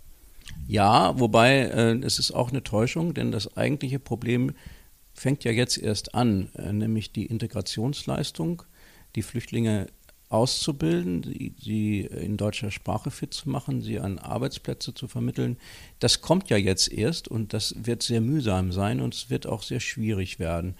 Ja, 0.68 1.20
wobei 1.20 1.60
äh, 1.60 1.98
es 2.04 2.20
ist 2.20 2.32
auch 2.32 2.50
eine 2.50 2.63
Täuschung, 2.63 3.13
denn 3.13 3.32
das 3.32 3.58
eigentliche 3.58 4.00
Problem 4.00 4.54
fängt 5.13 5.44
ja 5.44 5.52
jetzt 5.52 5.78
erst 5.78 6.16
an, 6.16 6.50
äh, 6.56 6.74
nämlich 6.74 7.12
die 7.12 7.26
Integrationsleistung 7.26 8.63
die 9.15 9.21
Flüchtlinge 9.21 9.88
auszubilden, 10.30 11.54
sie 11.62 12.02
in 12.02 12.38
deutscher 12.38 12.71
Sprache 12.71 13.12
fit 13.12 13.34
zu 13.34 13.49
machen, 13.49 13.82
sie 13.84 13.99
an 13.99 14.17
Arbeitsplätze 14.17 14.93
zu 14.93 15.08
vermitteln. 15.08 15.58
Das 15.99 16.21
kommt 16.21 16.49
ja 16.49 16.58
jetzt 16.58 16.91
erst 16.91 17.28
und 17.28 17.54
das 17.54 17.76
wird 17.78 18.02
sehr 18.02 18.19
mühsam 18.19 18.71
sein 18.71 18.99
und 18.99 19.13
es 19.13 19.30
wird 19.30 19.45
auch 19.45 19.62
sehr 19.62 19.80
schwierig 19.80 20.39
werden. 20.39 20.76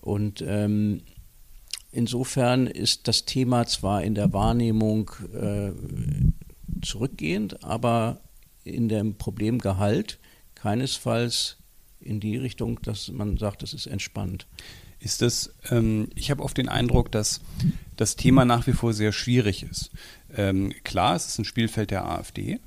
Und 0.00 0.42
ähm, 0.46 1.02
insofern 1.90 2.68
ist 2.68 3.08
das 3.08 3.24
Thema 3.24 3.66
zwar 3.66 4.04
in 4.04 4.14
der 4.14 4.32
Wahrnehmung 4.32 5.10
äh, 5.34 5.72
zurückgehend, 6.84 7.64
aber 7.64 8.20
in 8.62 8.88
dem 8.88 9.16
Problemgehalt 9.16 10.20
keinesfalls 10.54 11.56
in 12.02 12.20
die 12.20 12.36
Richtung, 12.36 12.80
dass 12.82 13.08
man 13.08 13.36
sagt, 13.38 13.62
es 13.62 13.74
ist 13.74 13.86
entspannt 13.86 14.46
ist 15.02 15.22
es, 15.22 15.52
ähm, 15.70 16.08
ich 16.14 16.30
habe 16.30 16.42
oft 16.42 16.56
den 16.56 16.68
Eindruck, 16.68 17.10
dass 17.10 17.40
das 17.96 18.16
Thema 18.16 18.44
nach 18.44 18.66
wie 18.66 18.72
vor 18.72 18.92
sehr 18.92 19.12
schwierig 19.12 19.64
ist. 19.64 19.90
Ähm, 20.34 20.72
klar, 20.84 21.16
es 21.16 21.26
ist 21.26 21.38
ein 21.38 21.44
Spielfeld 21.44 21.90
der 21.90 22.06
AfD. 22.06 22.60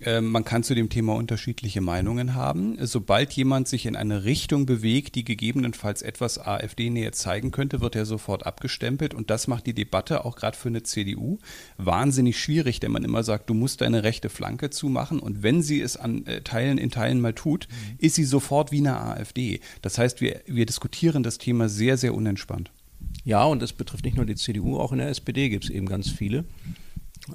Ähm, 0.00 0.30
man 0.30 0.44
kann 0.44 0.62
zu 0.62 0.74
dem 0.74 0.88
Thema 0.88 1.14
unterschiedliche 1.14 1.80
Meinungen 1.80 2.34
haben. 2.34 2.76
Sobald 2.80 3.32
jemand 3.32 3.68
sich 3.68 3.86
in 3.86 3.96
eine 3.96 4.24
Richtung 4.24 4.66
bewegt, 4.66 5.14
die 5.14 5.24
gegebenenfalls 5.24 6.02
etwas 6.02 6.38
AfD-Nähe 6.38 7.12
zeigen 7.12 7.50
könnte, 7.50 7.80
wird 7.80 7.96
er 7.96 8.04
sofort 8.04 8.46
abgestempelt. 8.46 9.14
Und 9.14 9.30
das 9.30 9.46
macht 9.46 9.66
die 9.66 9.74
Debatte 9.74 10.24
auch 10.24 10.36
gerade 10.36 10.56
für 10.56 10.68
eine 10.68 10.82
CDU 10.82 11.38
wahnsinnig 11.76 12.38
schwierig, 12.38 12.80
denn 12.80 12.92
man 12.92 13.04
immer 13.04 13.22
sagt, 13.22 13.48
du 13.48 13.54
musst 13.54 13.80
deine 13.80 14.02
rechte 14.02 14.28
Flanke 14.28 14.70
zumachen. 14.70 15.20
Und 15.20 15.42
wenn 15.42 15.62
sie 15.62 15.80
es 15.80 15.96
an 15.96 16.26
äh, 16.26 16.42
Teilen 16.42 16.78
in 16.78 16.90
Teilen 16.90 17.20
mal 17.20 17.34
tut, 17.34 17.68
mhm. 17.68 17.96
ist 17.98 18.16
sie 18.16 18.24
sofort 18.24 18.72
wie 18.72 18.78
eine 18.78 19.00
AfD. 19.00 19.60
Das 19.82 19.98
heißt, 19.98 20.20
wir, 20.20 20.40
wir 20.46 20.66
diskutieren 20.66 21.22
das 21.22 21.38
Thema 21.38 21.68
sehr, 21.68 21.96
sehr 21.96 22.14
unentspannt. 22.14 22.70
Ja, 23.24 23.44
und 23.44 23.62
das 23.62 23.72
betrifft 23.72 24.04
nicht 24.04 24.16
nur 24.16 24.26
die 24.26 24.34
CDU, 24.34 24.78
auch 24.78 24.92
in 24.92 24.98
der 24.98 25.08
SPD 25.08 25.48
gibt 25.48 25.64
es 25.64 25.70
eben 25.70 25.86
ganz 25.86 26.10
viele 26.10 26.44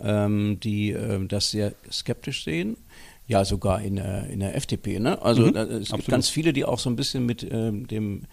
ähm, 0.02 0.60
die 0.60 0.92
äh, 0.92 1.26
das 1.28 1.52
sehr 1.52 1.74
skeptisch 1.92 2.44
sehen. 2.44 2.78
Ja, 3.28 3.46
sogar 3.46 3.82
in 3.82 3.98
der, 3.98 4.28
in 4.28 4.40
der 4.40 4.56
FDP. 4.56 5.00
Ne? 5.00 5.22
Also 5.22 5.44
mhm, 5.44 5.56
es 5.56 5.58
absolut. 5.58 5.90
gibt 5.90 6.08
ganz 6.08 6.30
viele, 6.30 6.52
die 6.52 6.66
auch 6.66 6.80
so 6.80 6.90
ein 6.90 6.96
bisschen 6.96 7.28
mit 7.28 7.48
ähm, 7.50 7.86
dem 7.86 8.24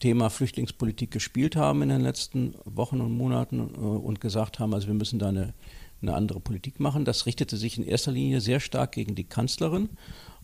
Thema 0.00 0.30
Flüchtlingspolitik 0.30 1.10
gespielt 1.10 1.54
haben 1.54 1.82
in 1.82 1.88
den 1.88 2.00
letzten 2.00 2.54
Wochen 2.64 3.00
und 3.00 3.16
Monaten 3.16 3.60
äh, 3.60 3.78
und 3.78 4.20
gesagt 4.20 4.58
haben, 4.58 4.74
also 4.74 4.88
wir 4.88 4.94
müssen 4.94 5.18
da 5.18 5.28
eine, 5.28 5.54
eine 6.02 6.14
andere 6.14 6.40
Politik 6.40 6.80
machen. 6.80 7.04
Das 7.04 7.26
richtete 7.26 7.56
sich 7.56 7.78
in 7.78 7.84
erster 7.84 8.12
Linie 8.12 8.40
sehr 8.40 8.58
stark 8.58 8.92
gegen 8.92 9.14
die 9.14 9.24
Kanzlerin. 9.24 9.90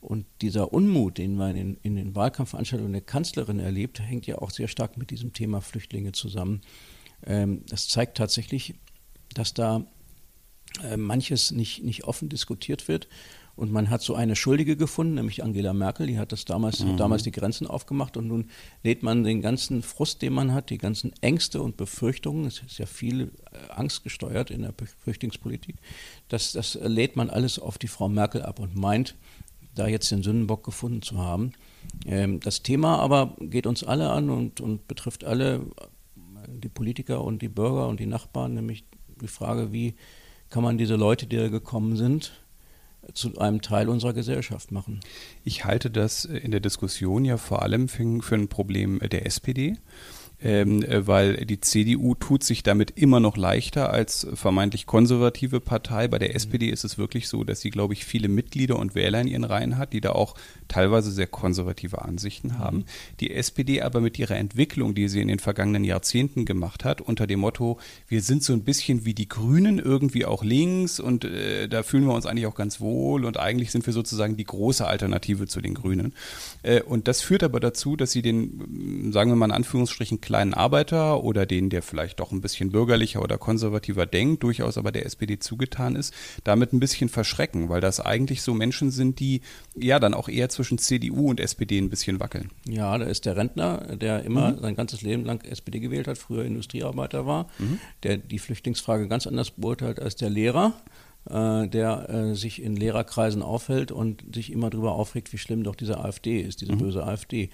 Und 0.00 0.26
dieser 0.40 0.72
Unmut, 0.72 1.18
den 1.18 1.36
man 1.36 1.56
in, 1.56 1.76
in 1.82 1.94
den 1.94 2.16
Wahlkampfveranstaltungen 2.16 2.92
der 2.92 3.02
Kanzlerin 3.02 3.60
erlebt, 3.60 4.00
hängt 4.00 4.26
ja 4.26 4.38
auch 4.38 4.50
sehr 4.50 4.68
stark 4.68 4.96
mit 4.96 5.10
diesem 5.10 5.32
Thema 5.32 5.60
Flüchtlinge 5.60 6.12
zusammen. 6.12 6.60
Ähm, 7.24 7.62
das 7.68 7.88
zeigt 7.88 8.16
tatsächlich, 8.16 8.74
dass 9.34 9.54
da 9.54 9.86
äh, 10.82 10.96
manches 10.96 11.50
nicht, 11.50 11.84
nicht 11.84 12.04
offen 12.04 12.28
diskutiert 12.28 12.88
wird. 12.88 13.08
Und 13.54 13.70
man 13.70 13.90
hat 13.90 14.00
so 14.00 14.14
eine 14.14 14.34
Schuldige 14.34 14.76
gefunden, 14.76 15.14
nämlich 15.14 15.44
Angela 15.44 15.74
Merkel, 15.74 16.06
die 16.06 16.18
hat 16.18 16.32
das 16.32 16.46
damals, 16.46 16.80
mhm. 16.80 16.96
damals 16.96 17.22
die 17.22 17.32
Grenzen 17.32 17.66
aufgemacht 17.66 18.16
und 18.16 18.26
nun 18.26 18.48
lädt 18.82 19.02
man 19.02 19.24
den 19.24 19.42
ganzen 19.42 19.82
Frust, 19.82 20.22
den 20.22 20.32
man 20.32 20.54
hat, 20.54 20.70
die 20.70 20.78
ganzen 20.78 21.12
Ängste 21.20 21.60
und 21.60 21.76
Befürchtungen, 21.76 22.46
es 22.46 22.62
ist 22.62 22.78
ja 22.78 22.86
viel 22.86 23.30
äh, 23.52 23.72
Angst 23.72 24.04
gesteuert 24.04 24.50
in 24.50 24.62
der 24.62 24.72
Flüchtlingspolitik, 25.04 25.76
das, 26.28 26.52
das 26.52 26.78
lädt 26.82 27.14
man 27.14 27.28
alles 27.28 27.58
auf 27.58 27.76
die 27.76 27.88
Frau 27.88 28.08
Merkel 28.08 28.40
ab 28.42 28.58
und 28.58 28.74
meint, 28.74 29.16
da 29.74 29.86
jetzt 29.86 30.10
den 30.10 30.22
Sündenbock 30.22 30.64
gefunden 30.64 31.02
zu 31.02 31.18
haben. 31.18 31.52
Ähm, 32.06 32.40
das 32.40 32.62
Thema 32.62 33.00
aber 33.00 33.36
geht 33.38 33.66
uns 33.66 33.84
alle 33.84 34.10
an 34.10 34.30
und, 34.30 34.62
und 34.62 34.88
betrifft 34.88 35.24
alle, 35.24 35.60
die 36.48 36.68
Politiker 36.68 37.22
und 37.22 37.42
die 37.42 37.48
Bürger 37.48 37.88
und 37.88 38.00
die 38.00 38.06
Nachbarn, 38.06 38.54
nämlich 38.54 38.84
die 39.20 39.28
Frage, 39.28 39.72
wie 39.72 39.94
kann 40.52 40.62
man 40.62 40.76
diese 40.76 40.96
Leute, 40.96 41.26
die 41.26 41.36
da 41.36 41.48
gekommen 41.48 41.96
sind, 41.96 42.32
zu 43.14 43.38
einem 43.38 43.62
Teil 43.62 43.88
unserer 43.88 44.12
Gesellschaft 44.12 44.70
machen. 44.70 45.00
Ich 45.44 45.64
halte 45.64 45.90
das 45.90 46.26
in 46.26 46.50
der 46.50 46.60
Diskussion 46.60 47.24
ja 47.24 47.38
vor 47.38 47.62
allem 47.62 47.88
für, 47.88 48.02
ein 48.34 48.48
Problem 48.48 49.00
der 49.00 49.26
SPD 49.26 49.78
ähm, 50.42 50.82
äh, 50.82 51.06
weil 51.06 51.46
die 51.46 51.60
CDU 51.60 52.14
tut 52.14 52.42
sich 52.42 52.62
damit 52.62 52.92
immer 52.92 53.20
noch 53.20 53.36
leichter 53.36 53.90
als 53.90 54.26
vermeintlich 54.34 54.86
konservative 54.86 55.60
Partei. 55.60 56.08
Bei 56.08 56.18
der 56.18 56.30
mhm. 56.30 56.36
SPD 56.36 56.68
ist 56.68 56.84
es 56.84 56.98
wirklich 56.98 57.28
so, 57.28 57.44
dass 57.44 57.60
sie, 57.60 57.70
glaube 57.70 57.94
ich, 57.94 58.04
viele 58.04 58.28
Mitglieder 58.28 58.78
und 58.78 58.94
Wähler 58.94 59.20
in 59.20 59.28
ihren 59.28 59.44
Reihen 59.44 59.78
hat, 59.78 59.92
die 59.92 60.00
da 60.00 60.10
auch 60.12 60.34
teilweise 60.68 61.10
sehr 61.10 61.26
konservative 61.26 62.02
Ansichten 62.02 62.48
mhm. 62.48 62.58
haben. 62.58 62.84
Die 63.20 63.30
SPD 63.30 63.82
aber 63.82 64.00
mit 64.00 64.18
ihrer 64.18 64.36
Entwicklung, 64.36 64.94
die 64.94 65.08
sie 65.08 65.20
in 65.20 65.28
den 65.28 65.38
vergangenen 65.38 65.84
Jahrzehnten 65.84 66.44
gemacht 66.44 66.84
hat, 66.84 67.00
unter 67.00 67.26
dem 67.26 67.40
Motto, 67.40 67.78
wir 68.08 68.22
sind 68.22 68.42
so 68.42 68.52
ein 68.52 68.64
bisschen 68.64 69.04
wie 69.04 69.14
die 69.14 69.28
Grünen, 69.28 69.78
irgendwie 69.78 70.24
auch 70.24 70.42
links 70.42 70.98
und 70.98 71.24
äh, 71.24 71.68
da 71.68 71.82
fühlen 71.82 72.04
wir 72.06 72.14
uns 72.14 72.26
eigentlich 72.26 72.46
auch 72.46 72.54
ganz 72.54 72.80
wohl 72.80 73.24
und 73.24 73.38
eigentlich 73.38 73.70
sind 73.70 73.86
wir 73.86 73.92
sozusagen 73.92 74.36
die 74.36 74.44
große 74.44 74.86
Alternative 74.86 75.46
zu 75.46 75.60
den 75.60 75.74
Grünen. 75.74 76.14
Äh, 76.62 76.82
und 76.82 77.08
das 77.08 77.20
führt 77.20 77.42
aber 77.42 77.60
dazu, 77.60 77.96
dass 77.96 78.12
sie 78.12 78.22
den, 78.22 79.12
sagen 79.12 79.30
wir 79.30 79.36
mal 79.36 79.46
in 79.46 79.52
Anführungsstrichen, 79.52 80.20
kleinen 80.32 80.54
Arbeiter 80.54 81.22
oder 81.24 81.44
den, 81.44 81.68
der 81.68 81.82
vielleicht 81.82 82.18
doch 82.18 82.32
ein 82.32 82.40
bisschen 82.40 82.72
bürgerlicher 82.72 83.20
oder 83.20 83.36
konservativer 83.36 84.06
denkt, 84.06 84.42
durchaus 84.42 84.78
aber 84.78 84.90
der 84.90 85.04
SPD 85.04 85.38
zugetan 85.38 85.94
ist, 85.94 86.14
damit 86.42 86.72
ein 86.72 86.80
bisschen 86.80 87.10
verschrecken, 87.10 87.68
weil 87.68 87.82
das 87.82 88.00
eigentlich 88.00 88.40
so 88.40 88.54
Menschen 88.54 88.90
sind, 88.90 89.20
die 89.20 89.42
ja 89.76 89.98
dann 89.98 90.14
auch 90.14 90.30
eher 90.30 90.48
zwischen 90.48 90.78
CDU 90.78 91.28
und 91.28 91.38
SPD 91.38 91.76
ein 91.76 91.90
bisschen 91.90 92.18
wackeln. 92.18 92.50
Ja, 92.66 92.96
da 92.96 93.04
ist 93.04 93.26
der 93.26 93.36
Rentner, 93.36 93.94
der 93.94 94.24
immer 94.24 94.52
mhm. 94.52 94.60
sein 94.60 94.74
ganzes 94.74 95.02
Leben 95.02 95.26
lang 95.26 95.44
SPD 95.44 95.80
gewählt 95.80 96.08
hat, 96.08 96.16
früher 96.16 96.46
Industriearbeiter 96.46 97.26
war, 97.26 97.48
mhm. 97.58 97.78
der 98.02 98.16
die 98.16 98.38
Flüchtlingsfrage 98.38 99.08
ganz 99.08 99.26
anders 99.26 99.50
beurteilt 99.50 100.00
als 100.00 100.16
der 100.16 100.30
Lehrer 100.30 100.72
äh, 101.28 101.68
der 101.68 102.08
äh, 102.08 102.34
sich 102.34 102.62
in 102.62 102.74
Lehrerkreisen 102.74 103.42
aufhält 103.42 103.92
und 103.92 104.24
sich 104.34 104.50
immer 104.50 104.70
darüber 104.70 104.92
aufregt, 104.92 105.32
wie 105.32 105.38
schlimm 105.38 105.62
doch 105.62 105.76
diese 105.76 106.02
AfD 106.02 106.40
ist, 106.40 106.62
diese 106.62 106.72
mhm. 106.72 106.78
böse 106.78 107.06
AfD. 107.06 107.50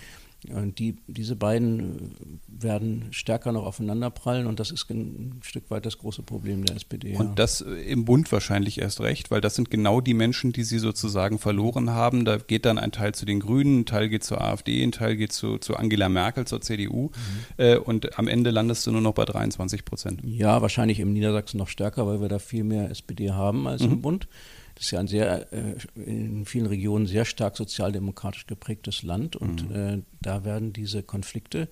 Und 0.53 0.79
die, 0.79 0.97
diese 1.09 1.35
beiden 1.35 1.81
äh, 1.81 2.63
werden 2.63 3.09
stärker 3.11 3.51
noch 3.51 3.65
aufeinanderprallen 3.65 4.47
und 4.47 4.61
das 4.61 4.71
ist 4.71 4.89
ein 4.89 5.41
Stück 5.43 5.69
weit 5.71 5.85
das 5.85 5.99
große 5.99 6.23
Problem 6.23 6.65
der 6.65 6.77
SPD. 6.77 7.17
Und 7.17 7.27
ja. 7.27 7.33
das 7.35 7.61
äh, 7.61 7.73
im 7.73 8.05
Bund 8.05 8.31
wahrscheinlich 8.31 8.81
erst 8.81 9.01
recht, 9.01 9.33
weil 9.33 9.41
das 9.41 9.57
sind 9.57 9.69
genau 9.69 10.01
die 10.01 10.15
Menschen, 10.15 10.53
die 10.53 10.63
sie 10.63 10.79
sozusagen 10.79 11.41
verloren 11.41 11.91
haben. 11.91 12.25
Da 12.25 12.37
geht 12.37 12.67
dann 12.67 12.79
ein 12.79 12.93
Teil 12.93 13.15
zu 13.15 13.27
den 13.27 13.41
Grünen, 13.41 13.81
ein 13.81 13.87
Teil 13.87 14.09
geht 14.09 14.23
zur 14.23 14.41
AfD, 14.41 14.83
ein 14.83 14.93
Teil 14.93 15.17
geht 15.17 15.33
zu, 15.33 15.59
zu 15.59 15.77
Angela 15.77 16.09
Merkel, 16.09 16.47
zur 16.47 16.61
CDU 16.61 17.07
mhm. 17.09 17.11
äh, 17.57 17.77
und 17.77 18.17
am 18.17 18.29
Ende 18.29 18.51
landest 18.51 18.87
du 18.87 18.93
nur 18.93 19.01
noch 19.01 19.15
bei 19.15 19.25
23 19.25 19.85
Prozent. 19.85 20.21
Ja, 20.25 20.63
wahrscheinlich 20.63 21.01
im 21.01 21.13
Niedersachsen 21.13 21.59
noch 21.59 21.69
stärker, 21.69 22.07
weil 22.07 22.21
wir 22.21 22.29
da 22.29 22.39
viel 22.39 22.63
mehr 22.63 22.91
SPD 22.91 23.33
haben 23.33 23.67
als 23.67 23.83
mhm. 23.83 23.93
im 23.93 24.03
Bund. 24.03 24.29
Das 24.79 24.87
ist 24.87 24.91
ja 24.93 25.01
ein 25.01 25.09
sehr, 25.09 25.53
äh, 25.53 25.75
in 25.97 26.47
vielen 26.47 26.67
Regionen 26.67 27.07
sehr 27.07 27.25
stark 27.25 27.57
sozialdemokratisch 27.57 28.47
geprägtes 28.47 29.03
Land 29.03 29.35
und 29.35 29.69
mhm. 29.69 29.75
äh, 29.75 30.03
da 30.23 30.45
werden 30.45 30.73
diese 30.73 31.03
Konflikte 31.03 31.69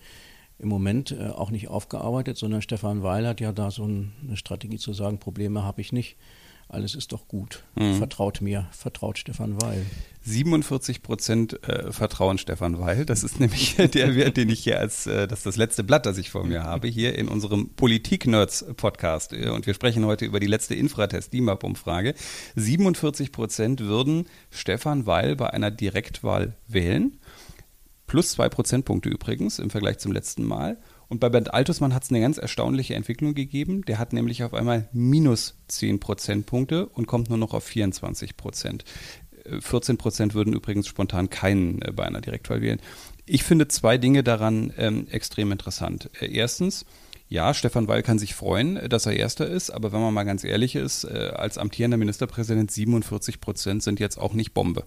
im 0.58 0.68
Moment 0.68 1.12
äh, 1.12 1.28
auch 1.28 1.52
nicht 1.52 1.68
aufgearbeitet, 1.68 2.36
sondern 2.36 2.62
Stefan 2.62 3.04
Weil 3.04 3.28
hat 3.28 3.40
ja 3.40 3.52
da 3.52 3.70
so 3.70 3.86
ein, 3.86 4.12
eine 4.26 4.36
Strategie 4.36 4.78
zu 4.78 4.92
sagen, 4.92 5.20
Probleme 5.20 5.62
habe 5.62 5.80
ich 5.80 5.92
nicht 5.92 6.16
alles 6.68 6.94
ist 6.94 7.12
doch 7.12 7.28
gut. 7.28 7.62
Mhm. 7.76 7.94
Vertraut 7.94 8.40
mir, 8.40 8.66
vertraut 8.72 9.18
Stefan 9.18 9.60
Weil. 9.60 9.86
47 10.22 11.02
Prozent 11.02 11.62
äh, 11.68 11.92
vertrauen 11.92 12.38
Stefan 12.38 12.80
Weil. 12.80 13.06
Das 13.06 13.22
ist 13.22 13.38
nämlich 13.38 13.76
der 13.94 14.16
Wert, 14.16 14.36
den 14.36 14.48
ich 14.48 14.64
hier 14.64 14.80
als, 14.80 15.06
äh, 15.06 15.28
das 15.28 15.40
ist 15.40 15.46
das 15.46 15.56
letzte 15.56 15.84
Blatt, 15.84 16.06
das 16.06 16.18
ich 16.18 16.30
vor 16.30 16.44
mir 16.44 16.64
habe, 16.64 16.88
hier 16.88 17.16
in 17.16 17.28
unserem 17.28 17.70
Politik-Nerds-Podcast. 17.70 19.32
Äh, 19.32 19.50
und 19.50 19.66
wir 19.66 19.74
sprechen 19.74 20.04
heute 20.06 20.24
über 20.24 20.40
die 20.40 20.48
letzte 20.48 20.74
Infratest-DIMAP-Umfrage. 20.74 22.14
47 22.56 23.30
Prozent 23.30 23.80
würden 23.80 24.26
Stefan 24.50 25.06
Weil 25.06 25.36
bei 25.36 25.50
einer 25.50 25.70
Direktwahl 25.70 26.56
wählen. 26.66 27.18
Plus 28.08 28.30
zwei 28.30 28.48
Prozentpunkte 28.48 29.08
übrigens 29.08 29.60
im 29.60 29.70
Vergleich 29.70 29.98
zum 29.98 30.10
letzten 30.10 30.44
Mal. 30.44 30.78
Und 31.08 31.20
bei 31.20 31.28
Bernd 31.28 31.54
Altusmann 31.54 31.94
hat 31.94 32.04
es 32.04 32.10
eine 32.10 32.20
ganz 32.20 32.38
erstaunliche 32.38 32.94
Entwicklung 32.94 33.34
gegeben. 33.34 33.82
Der 33.84 33.98
hat 33.98 34.12
nämlich 34.12 34.42
auf 34.42 34.54
einmal 34.54 34.88
minus 34.92 35.56
10 35.68 36.00
Prozentpunkte 36.00 36.86
und 36.86 37.06
kommt 37.06 37.28
nur 37.28 37.38
noch 37.38 37.54
auf 37.54 37.64
24 37.64 38.36
Prozent. 38.36 38.84
14 39.60 39.94
äh, 39.94 39.98
Prozent 39.98 40.34
würden 40.34 40.52
übrigens 40.52 40.88
spontan 40.88 41.30
keinen 41.30 41.80
äh, 41.82 41.92
bei 41.92 42.04
einer 42.04 42.20
Direktwahl 42.20 42.60
wählen. 42.60 42.80
Ich 43.24 43.44
finde 43.44 43.68
zwei 43.68 43.98
Dinge 43.98 44.24
daran 44.24 44.72
ähm, 44.76 45.06
extrem 45.08 45.52
interessant. 45.52 46.10
Äh, 46.20 46.32
erstens, 46.32 46.84
ja, 47.28 47.54
Stefan 47.54 47.88
Weil 47.88 48.04
kann 48.04 48.20
sich 48.20 48.36
freuen, 48.36 48.88
dass 48.88 49.06
er 49.06 49.14
Erster 49.14 49.48
ist, 49.48 49.70
aber 49.70 49.90
wenn 49.92 50.00
man 50.00 50.14
mal 50.14 50.22
ganz 50.22 50.44
ehrlich 50.44 50.76
ist, 50.76 51.02
äh, 51.04 51.32
als 51.34 51.58
amtierender 51.58 51.96
Ministerpräsident 51.96 52.70
47 52.70 53.40
Prozent 53.40 53.82
sind 53.82 53.98
jetzt 53.98 54.16
auch 54.16 54.32
nicht 54.32 54.54
Bombe. 54.54 54.84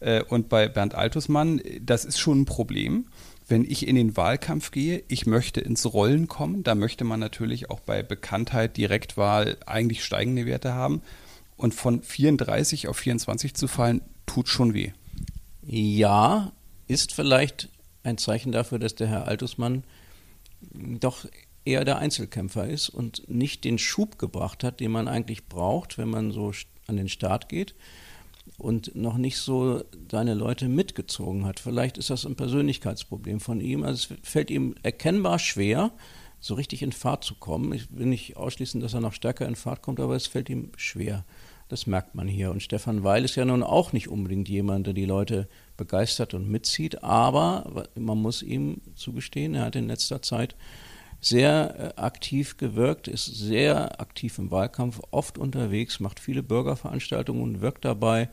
Äh, 0.00 0.22
und 0.22 0.48
bei 0.48 0.68
Bernd 0.68 0.96
Altusmann, 0.96 1.60
das 1.80 2.04
ist 2.04 2.18
schon 2.18 2.40
ein 2.40 2.44
Problem 2.44 3.06
wenn 3.48 3.64
ich 3.64 3.86
in 3.86 3.94
den 3.94 4.16
Wahlkampf 4.16 4.70
gehe, 4.72 5.04
ich 5.08 5.26
möchte 5.26 5.60
ins 5.60 5.92
Rollen 5.92 6.26
kommen, 6.26 6.64
da 6.64 6.74
möchte 6.74 7.04
man 7.04 7.20
natürlich 7.20 7.70
auch 7.70 7.80
bei 7.80 8.02
Bekanntheit, 8.02 8.76
Direktwahl 8.76 9.56
eigentlich 9.66 10.04
steigende 10.04 10.46
Werte 10.46 10.74
haben. 10.74 11.02
Und 11.56 11.74
von 11.74 12.02
34 12.02 12.88
auf 12.88 12.96
24 12.96 13.54
zu 13.54 13.68
fallen, 13.68 14.02
tut 14.26 14.48
schon 14.48 14.74
weh. 14.74 14.92
Ja, 15.62 16.52
ist 16.88 17.14
vielleicht 17.14 17.68
ein 18.02 18.18
Zeichen 18.18 18.52
dafür, 18.52 18.78
dass 18.78 18.94
der 18.94 19.06
Herr 19.06 19.28
Altusmann 19.28 19.84
doch 20.72 21.26
eher 21.64 21.84
der 21.84 21.98
Einzelkämpfer 21.98 22.68
ist 22.68 22.88
und 22.88 23.28
nicht 23.28 23.64
den 23.64 23.78
Schub 23.78 24.18
gebracht 24.18 24.64
hat, 24.64 24.80
den 24.80 24.90
man 24.90 25.08
eigentlich 25.08 25.46
braucht, 25.46 25.98
wenn 25.98 26.08
man 26.08 26.30
so 26.30 26.52
an 26.86 26.96
den 26.96 27.08
Start 27.08 27.48
geht 27.48 27.74
und 28.58 28.94
noch 28.94 29.16
nicht 29.16 29.38
so 29.38 29.82
seine 30.10 30.34
Leute 30.34 30.68
mitgezogen 30.68 31.44
hat. 31.44 31.60
Vielleicht 31.60 31.98
ist 31.98 32.10
das 32.10 32.24
ein 32.24 32.36
Persönlichkeitsproblem 32.36 33.40
von 33.40 33.60
ihm. 33.60 33.82
Also 33.82 34.14
es 34.14 34.28
fällt 34.28 34.50
ihm 34.50 34.74
erkennbar 34.82 35.38
schwer, 35.38 35.92
so 36.40 36.54
richtig 36.54 36.82
in 36.82 36.92
Fahrt 36.92 37.24
zu 37.24 37.34
kommen. 37.34 37.72
Ich 37.72 37.94
will 37.96 38.06
nicht 38.06 38.36
ausschließen, 38.36 38.80
dass 38.80 38.94
er 38.94 39.00
noch 39.00 39.12
stärker 39.12 39.46
in 39.46 39.56
Fahrt 39.56 39.82
kommt, 39.82 40.00
aber 40.00 40.16
es 40.16 40.26
fällt 40.26 40.48
ihm 40.48 40.70
schwer. 40.76 41.24
Das 41.68 41.86
merkt 41.86 42.14
man 42.14 42.28
hier. 42.28 42.50
Und 42.50 42.62
Stefan 42.62 43.02
Weil 43.02 43.24
ist 43.24 43.34
ja 43.34 43.44
nun 43.44 43.62
auch 43.62 43.92
nicht 43.92 44.08
unbedingt 44.08 44.48
jemand, 44.48 44.86
der 44.86 44.94
die 44.94 45.04
Leute 45.04 45.48
begeistert 45.76 46.32
und 46.32 46.48
mitzieht, 46.48 47.02
aber 47.02 47.88
man 47.96 48.22
muss 48.22 48.42
ihm 48.42 48.80
zugestehen, 48.94 49.54
er 49.54 49.66
hat 49.66 49.76
in 49.76 49.88
letzter 49.88 50.22
Zeit 50.22 50.54
sehr 51.28 51.94
äh, 51.96 52.00
aktiv 52.00 52.56
gewirkt, 52.56 53.08
ist 53.08 53.26
sehr 53.26 54.00
aktiv 54.00 54.38
im 54.38 54.50
Wahlkampf, 54.50 55.00
oft 55.10 55.38
unterwegs, 55.38 56.00
macht 56.00 56.20
viele 56.20 56.42
Bürgerveranstaltungen 56.42 57.42
und 57.42 57.60
wirkt 57.60 57.84
dabei 57.84 58.28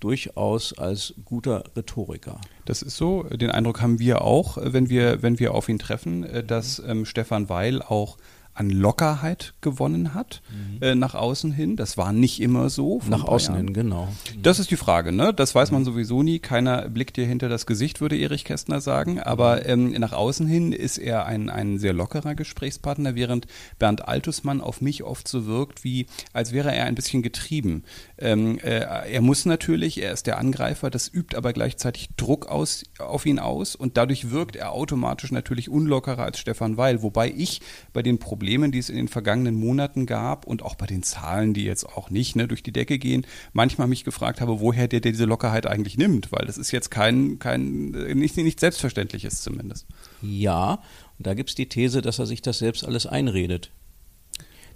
durchaus 0.00 0.76
als 0.76 1.14
guter 1.24 1.64
Rhetoriker. 1.74 2.40
Das 2.66 2.82
ist 2.82 2.96
so. 2.96 3.22
Den 3.22 3.50
Eindruck 3.50 3.80
haben 3.80 3.98
wir 3.98 4.22
auch, 4.22 4.58
wenn 4.60 4.90
wir, 4.90 5.22
wenn 5.22 5.38
wir 5.38 5.54
auf 5.54 5.68
ihn 5.68 5.78
treffen, 5.78 6.24
äh, 6.24 6.44
dass 6.44 6.82
ähm, 6.86 7.06
Stefan 7.06 7.48
Weil 7.48 7.80
auch 7.80 8.18
an 8.56 8.70
Lockerheit 8.70 9.52
gewonnen 9.60 10.14
hat 10.14 10.40
mhm. 10.50 10.82
äh, 10.82 10.94
nach 10.94 11.14
außen 11.14 11.52
hin. 11.52 11.76
Das 11.76 11.98
war 11.98 12.12
nicht 12.12 12.40
immer 12.40 12.70
so. 12.70 13.02
Nach 13.08 13.24
außen 13.24 13.54
Jahren. 13.54 13.66
hin, 13.66 13.74
genau. 13.74 14.08
Das 14.42 14.58
ist 14.58 14.70
die 14.70 14.76
Frage, 14.76 15.12
ne? 15.12 15.34
Das 15.34 15.54
weiß 15.54 15.72
man 15.72 15.84
sowieso 15.84 16.22
nie. 16.22 16.38
Keiner 16.38 16.88
blickt 16.88 17.18
dir 17.18 17.26
hinter 17.26 17.50
das 17.50 17.66
Gesicht, 17.66 18.00
würde 18.00 18.18
Erich 18.18 18.44
Kästner 18.44 18.80
sagen. 18.80 19.20
Aber 19.20 19.66
ähm, 19.66 19.90
nach 19.92 20.14
außen 20.14 20.46
hin 20.46 20.72
ist 20.72 20.96
er 20.96 21.26
ein, 21.26 21.50
ein 21.50 21.78
sehr 21.78 21.92
lockerer 21.92 22.34
Gesprächspartner, 22.34 23.14
während 23.14 23.46
Bernd 23.78 24.08
Altusmann 24.08 24.62
auf 24.62 24.80
mich 24.80 25.04
oft 25.04 25.28
so 25.28 25.44
wirkt, 25.44 25.84
wie 25.84 26.06
als 26.32 26.52
wäre 26.52 26.74
er 26.74 26.86
ein 26.86 26.94
bisschen 26.94 27.22
getrieben. 27.22 27.84
Ähm, 28.16 28.58
äh, 28.60 28.80
er 28.80 29.20
muss 29.20 29.44
natürlich, 29.44 30.02
er 30.02 30.12
ist 30.12 30.26
der 30.26 30.38
Angreifer, 30.38 30.88
das 30.88 31.12
übt 31.12 31.36
aber 31.36 31.52
gleichzeitig 31.52 32.08
Druck 32.16 32.46
aus, 32.46 32.84
auf 32.98 33.26
ihn 33.26 33.38
aus 33.38 33.74
und 33.76 33.98
dadurch 33.98 34.30
wirkt 34.30 34.56
er 34.56 34.72
automatisch 34.72 35.30
natürlich 35.30 35.68
unlockerer 35.68 36.22
als 36.22 36.38
Stefan 36.38 36.78
Weil. 36.78 37.02
Wobei 37.02 37.30
ich 37.30 37.60
bei 37.92 38.02
den 38.02 38.18
Problemen 38.18 38.45
Problemen, 38.46 38.70
die 38.70 38.78
es 38.78 38.90
in 38.90 38.94
den 38.94 39.08
vergangenen 39.08 39.56
Monaten 39.56 40.06
gab 40.06 40.46
und 40.46 40.62
auch 40.62 40.76
bei 40.76 40.86
den 40.86 41.02
Zahlen, 41.02 41.52
die 41.52 41.64
jetzt 41.64 41.84
auch 41.84 42.10
nicht 42.10 42.36
ne, 42.36 42.46
durch 42.46 42.62
die 42.62 42.70
Decke 42.70 42.96
gehen, 42.96 43.26
manchmal 43.52 43.88
mich 43.88 44.04
gefragt 44.04 44.40
habe, 44.40 44.60
woher 44.60 44.86
der, 44.86 45.00
der 45.00 45.10
diese 45.10 45.24
Lockerheit 45.24 45.66
eigentlich 45.66 45.98
nimmt, 45.98 46.30
weil 46.30 46.46
das 46.46 46.56
ist 46.56 46.70
jetzt 46.70 46.92
kein, 46.92 47.40
kein 47.40 47.90
nicht, 47.90 48.36
nicht 48.36 48.60
selbstverständliches 48.60 49.42
zumindest. 49.42 49.84
Ja, 50.22 50.74
und 51.18 51.26
da 51.26 51.34
gibt 51.34 51.48
es 51.48 51.56
die 51.56 51.68
These, 51.68 52.02
dass 52.02 52.20
er 52.20 52.26
sich 52.26 52.40
das 52.40 52.60
selbst 52.60 52.84
alles 52.84 53.04
einredet. 53.04 53.72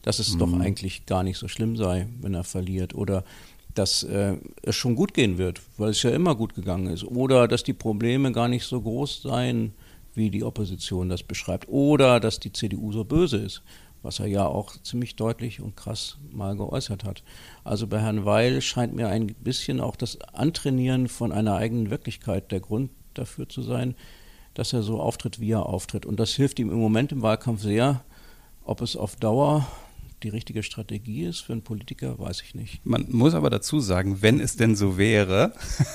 Dass 0.02 0.18
es 0.18 0.32
hm. 0.32 0.40
doch 0.40 0.52
eigentlich 0.58 1.06
gar 1.06 1.22
nicht 1.22 1.38
so 1.38 1.46
schlimm 1.46 1.76
sei, 1.76 2.08
wenn 2.20 2.34
er 2.34 2.42
verliert. 2.42 2.92
Oder 2.96 3.22
dass 3.72 4.02
äh, 4.02 4.36
es 4.62 4.74
schon 4.74 4.96
gut 4.96 5.14
gehen 5.14 5.38
wird, 5.38 5.60
weil 5.78 5.90
es 5.90 6.02
ja 6.02 6.10
immer 6.10 6.34
gut 6.34 6.56
gegangen 6.56 6.88
ist. 6.88 7.04
Oder 7.04 7.46
dass 7.46 7.62
die 7.62 7.72
Probleme 7.72 8.32
gar 8.32 8.48
nicht 8.48 8.64
so 8.64 8.80
groß 8.80 9.22
seien, 9.22 9.74
wie 10.14 10.30
die 10.30 10.44
Opposition 10.44 11.08
das 11.08 11.22
beschreibt. 11.22 11.68
Oder 11.68 12.20
dass 12.20 12.40
die 12.40 12.52
CDU 12.52 12.92
so 12.92 13.04
böse 13.04 13.36
ist, 13.36 13.62
was 14.02 14.20
er 14.20 14.26
ja 14.26 14.46
auch 14.46 14.76
ziemlich 14.82 15.16
deutlich 15.16 15.60
und 15.60 15.76
krass 15.76 16.18
mal 16.32 16.56
geäußert 16.56 17.04
hat. 17.04 17.22
Also 17.64 17.86
bei 17.86 18.00
Herrn 18.00 18.24
Weil 18.24 18.60
scheint 18.60 18.94
mir 18.94 19.08
ein 19.08 19.26
bisschen 19.26 19.80
auch 19.80 19.96
das 19.96 20.20
Antrainieren 20.20 21.08
von 21.08 21.32
einer 21.32 21.56
eigenen 21.56 21.90
Wirklichkeit 21.90 22.50
der 22.50 22.60
Grund 22.60 22.90
dafür 23.14 23.48
zu 23.48 23.62
sein, 23.62 23.94
dass 24.54 24.72
er 24.72 24.82
so 24.82 25.00
auftritt, 25.00 25.40
wie 25.40 25.52
er 25.52 25.66
auftritt. 25.66 26.06
Und 26.06 26.18
das 26.18 26.32
hilft 26.32 26.58
ihm 26.58 26.70
im 26.70 26.78
Moment 26.78 27.12
im 27.12 27.22
Wahlkampf 27.22 27.62
sehr. 27.62 28.02
Ob 28.64 28.80
es 28.80 28.96
auf 28.96 29.16
Dauer 29.16 29.66
die 30.22 30.28
richtige 30.28 30.62
Strategie 30.62 31.24
ist 31.24 31.40
für 31.40 31.52
einen 31.52 31.62
Politiker, 31.62 32.18
weiß 32.18 32.42
ich 32.42 32.54
nicht. 32.54 32.84
Man 32.84 33.06
muss 33.08 33.34
aber 33.34 33.50
dazu 33.50 33.80
sagen, 33.80 34.22
wenn 34.22 34.40
es 34.40 34.56
denn 34.56 34.76
so 34.76 34.98
wäre, 34.98 35.52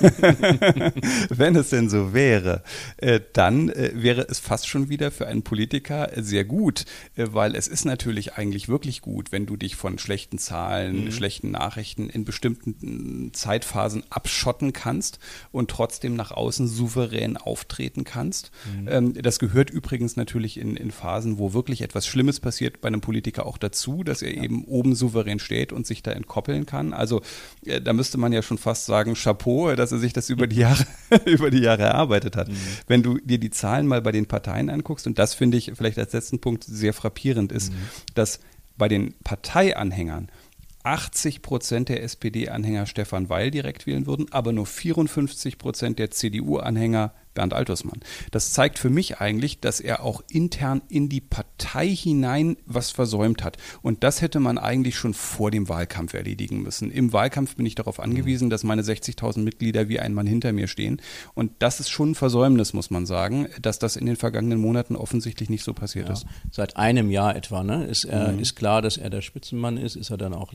wenn 1.30 1.56
es 1.56 1.70
denn 1.70 1.88
so 1.88 2.12
wäre, 2.12 2.62
äh, 2.96 3.20
dann 3.32 3.68
äh, 3.68 3.92
wäre 3.94 4.26
es 4.28 4.38
fast 4.40 4.68
schon 4.68 4.88
wieder 4.88 5.10
für 5.10 5.26
einen 5.26 5.42
Politiker 5.42 6.10
sehr 6.16 6.44
gut, 6.44 6.84
äh, 7.16 7.26
weil 7.30 7.54
es 7.54 7.68
ist 7.68 7.84
natürlich 7.84 8.34
eigentlich 8.34 8.68
wirklich 8.68 9.00
gut, 9.00 9.32
wenn 9.32 9.46
du 9.46 9.56
dich 9.56 9.76
von 9.76 9.98
schlechten 9.98 10.38
Zahlen, 10.38 11.04
mhm. 11.04 11.12
schlechten 11.12 11.52
Nachrichten 11.52 12.08
in 12.08 12.24
bestimmten 12.24 13.32
Zeitphasen 13.32 14.02
abschotten 14.10 14.72
kannst 14.72 15.18
und 15.52 15.70
trotzdem 15.70 16.16
nach 16.16 16.32
außen 16.32 16.66
souverän 16.66 17.36
auftreten 17.36 18.04
kannst. 18.04 18.50
Mhm. 18.80 18.88
Ähm, 18.88 19.14
das 19.14 19.38
gehört 19.38 19.70
übrigens 19.70 20.16
natürlich 20.16 20.58
in, 20.58 20.76
in 20.76 20.90
Phasen, 20.90 21.38
wo 21.38 21.52
wirklich 21.52 21.82
etwas 21.82 22.06
Schlimmes 22.06 22.40
passiert, 22.40 22.80
bei 22.80 22.88
einem 22.88 23.00
Politiker 23.00 23.46
auch 23.46 23.58
dazu, 23.58 24.02
dass 24.02 24.15
dass 24.16 24.22
er 24.22 24.34
ja. 24.34 24.42
eben 24.42 24.64
oben 24.64 24.94
souverän 24.94 25.38
steht 25.38 25.72
und 25.72 25.86
sich 25.86 26.02
da 26.02 26.12
entkoppeln 26.12 26.66
kann. 26.66 26.92
Also 26.92 27.22
äh, 27.64 27.80
da 27.80 27.92
müsste 27.92 28.18
man 28.18 28.32
ja 28.32 28.42
schon 28.42 28.58
fast 28.58 28.86
sagen, 28.86 29.14
Chapeau, 29.14 29.74
dass 29.74 29.92
er 29.92 29.98
sich 29.98 30.12
das 30.12 30.30
über 30.30 30.46
die 30.46 30.56
Jahre, 30.56 30.86
über 31.24 31.50
die 31.50 31.60
Jahre 31.60 31.82
erarbeitet 31.82 32.36
hat. 32.36 32.48
Mhm. 32.48 32.56
Wenn 32.86 33.02
du 33.02 33.18
dir 33.18 33.38
die 33.38 33.50
Zahlen 33.50 33.86
mal 33.86 34.02
bei 34.02 34.12
den 34.12 34.26
Parteien 34.26 34.70
anguckst, 34.70 35.06
und 35.06 35.18
das 35.18 35.34
finde 35.34 35.56
ich 35.58 35.72
vielleicht 35.74 35.98
als 35.98 36.12
letzten 36.12 36.40
Punkt 36.40 36.64
sehr 36.64 36.92
frappierend 36.92 37.52
ist, 37.52 37.72
mhm. 37.72 37.76
dass 38.14 38.40
bei 38.76 38.88
den 38.88 39.14
Parteianhängern 39.24 40.28
80 40.82 41.42
Prozent 41.42 41.88
der 41.88 42.02
SPD-Anhänger 42.04 42.86
Stefan 42.86 43.28
Weil 43.28 43.50
direkt 43.50 43.86
wählen 43.86 44.06
würden, 44.06 44.26
aber 44.30 44.52
nur 44.52 44.66
54 44.66 45.58
Prozent 45.58 45.98
der 45.98 46.12
CDU-Anhänger 46.12 47.12
Bernd 47.36 47.54
Altusmann. 47.54 48.00
Das 48.32 48.52
zeigt 48.52 48.80
für 48.80 48.90
mich 48.90 49.20
eigentlich, 49.20 49.60
dass 49.60 49.78
er 49.78 50.02
auch 50.02 50.22
intern 50.28 50.82
in 50.88 51.08
die 51.08 51.20
Partei 51.20 51.88
hinein 51.88 52.56
was 52.66 52.90
versäumt 52.90 53.44
hat. 53.44 53.58
Und 53.82 54.02
das 54.02 54.22
hätte 54.22 54.40
man 54.40 54.58
eigentlich 54.58 54.96
schon 54.96 55.14
vor 55.14 55.52
dem 55.52 55.68
Wahlkampf 55.68 56.14
erledigen 56.14 56.62
müssen. 56.62 56.90
Im 56.90 57.12
Wahlkampf 57.12 57.54
bin 57.54 57.66
ich 57.66 57.76
darauf 57.76 58.00
angewiesen, 58.00 58.50
dass 58.50 58.64
meine 58.64 58.82
60.000 58.82 59.40
Mitglieder 59.40 59.88
wie 59.88 60.00
ein 60.00 60.14
Mann 60.14 60.26
hinter 60.26 60.52
mir 60.52 60.66
stehen. 60.66 61.00
Und 61.34 61.52
das 61.60 61.78
ist 61.78 61.90
schon 61.90 62.10
ein 62.10 62.14
Versäumnis, 62.16 62.72
muss 62.72 62.90
man 62.90 63.06
sagen, 63.06 63.46
dass 63.60 63.78
das 63.78 63.96
in 63.96 64.06
den 64.06 64.16
vergangenen 64.16 64.58
Monaten 64.58 64.96
offensichtlich 64.96 65.50
nicht 65.50 65.62
so 65.62 65.74
passiert 65.74 66.08
ja, 66.08 66.14
ist. 66.14 66.26
Seit 66.50 66.76
einem 66.76 67.10
Jahr 67.10 67.36
etwa 67.36 67.62
ne? 67.62 67.84
ist, 67.84 68.04
er, 68.04 68.32
mhm. 68.32 68.40
ist 68.40 68.56
klar, 68.56 68.82
dass 68.82 68.96
er 68.96 69.10
der 69.10 69.20
Spitzenmann 69.20 69.76
ist. 69.76 69.94
Ist 69.94 70.10
er 70.10 70.16
dann 70.16 70.32
auch 70.32 70.52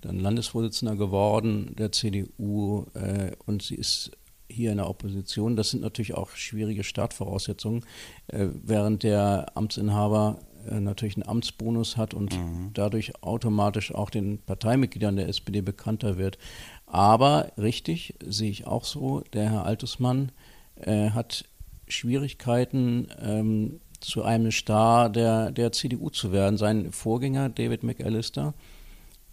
dann 0.00 0.20
Landesvorsitzender 0.20 0.96
geworden 0.96 1.74
der 1.76 1.92
CDU 1.92 2.86
äh, 2.94 3.32
und 3.46 3.62
sie 3.62 3.74
ist 3.74 4.12
hier 4.48 4.70
in 4.70 4.78
der 4.78 4.88
Opposition. 4.88 5.56
Das 5.56 5.70
sind 5.70 5.82
natürlich 5.82 6.14
auch 6.14 6.30
schwierige 6.30 6.84
Startvoraussetzungen, 6.84 7.84
äh, 8.28 8.46
während 8.52 9.02
der 9.02 9.52
Amtsinhaber 9.54 10.38
äh, 10.68 10.80
natürlich 10.80 11.16
einen 11.16 11.28
Amtsbonus 11.28 11.96
hat 11.96 12.14
und 12.14 12.36
mhm. 12.36 12.70
dadurch 12.74 13.22
automatisch 13.22 13.94
auch 13.94 14.10
den 14.10 14.38
Parteimitgliedern 14.38 15.16
der 15.16 15.28
SPD 15.28 15.60
bekannter 15.60 16.18
wird. 16.18 16.38
Aber 16.86 17.52
richtig, 17.58 18.14
sehe 18.24 18.50
ich 18.50 18.66
auch 18.66 18.84
so, 18.84 19.22
der 19.32 19.50
Herr 19.50 19.66
Altusmann 19.66 20.32
äh, 20.76 21.10
hat 21.10 21.44
Schwierigkeiten, 21.86 23.08
ähm, 23.20 23.80
zu 24.00 24.22
einem 24.22 24.52
Star 24.52 25.10
der, 25.10 25.50
der 25.50 25.72
CDU 25.72 26.10
zu 26.10 26.32
werden. 26.32 26.56
Sein 26.56 26.92
Vorgänger, 26.92 27.48
David 27.48 27.82
McAllister, 27.82 28.54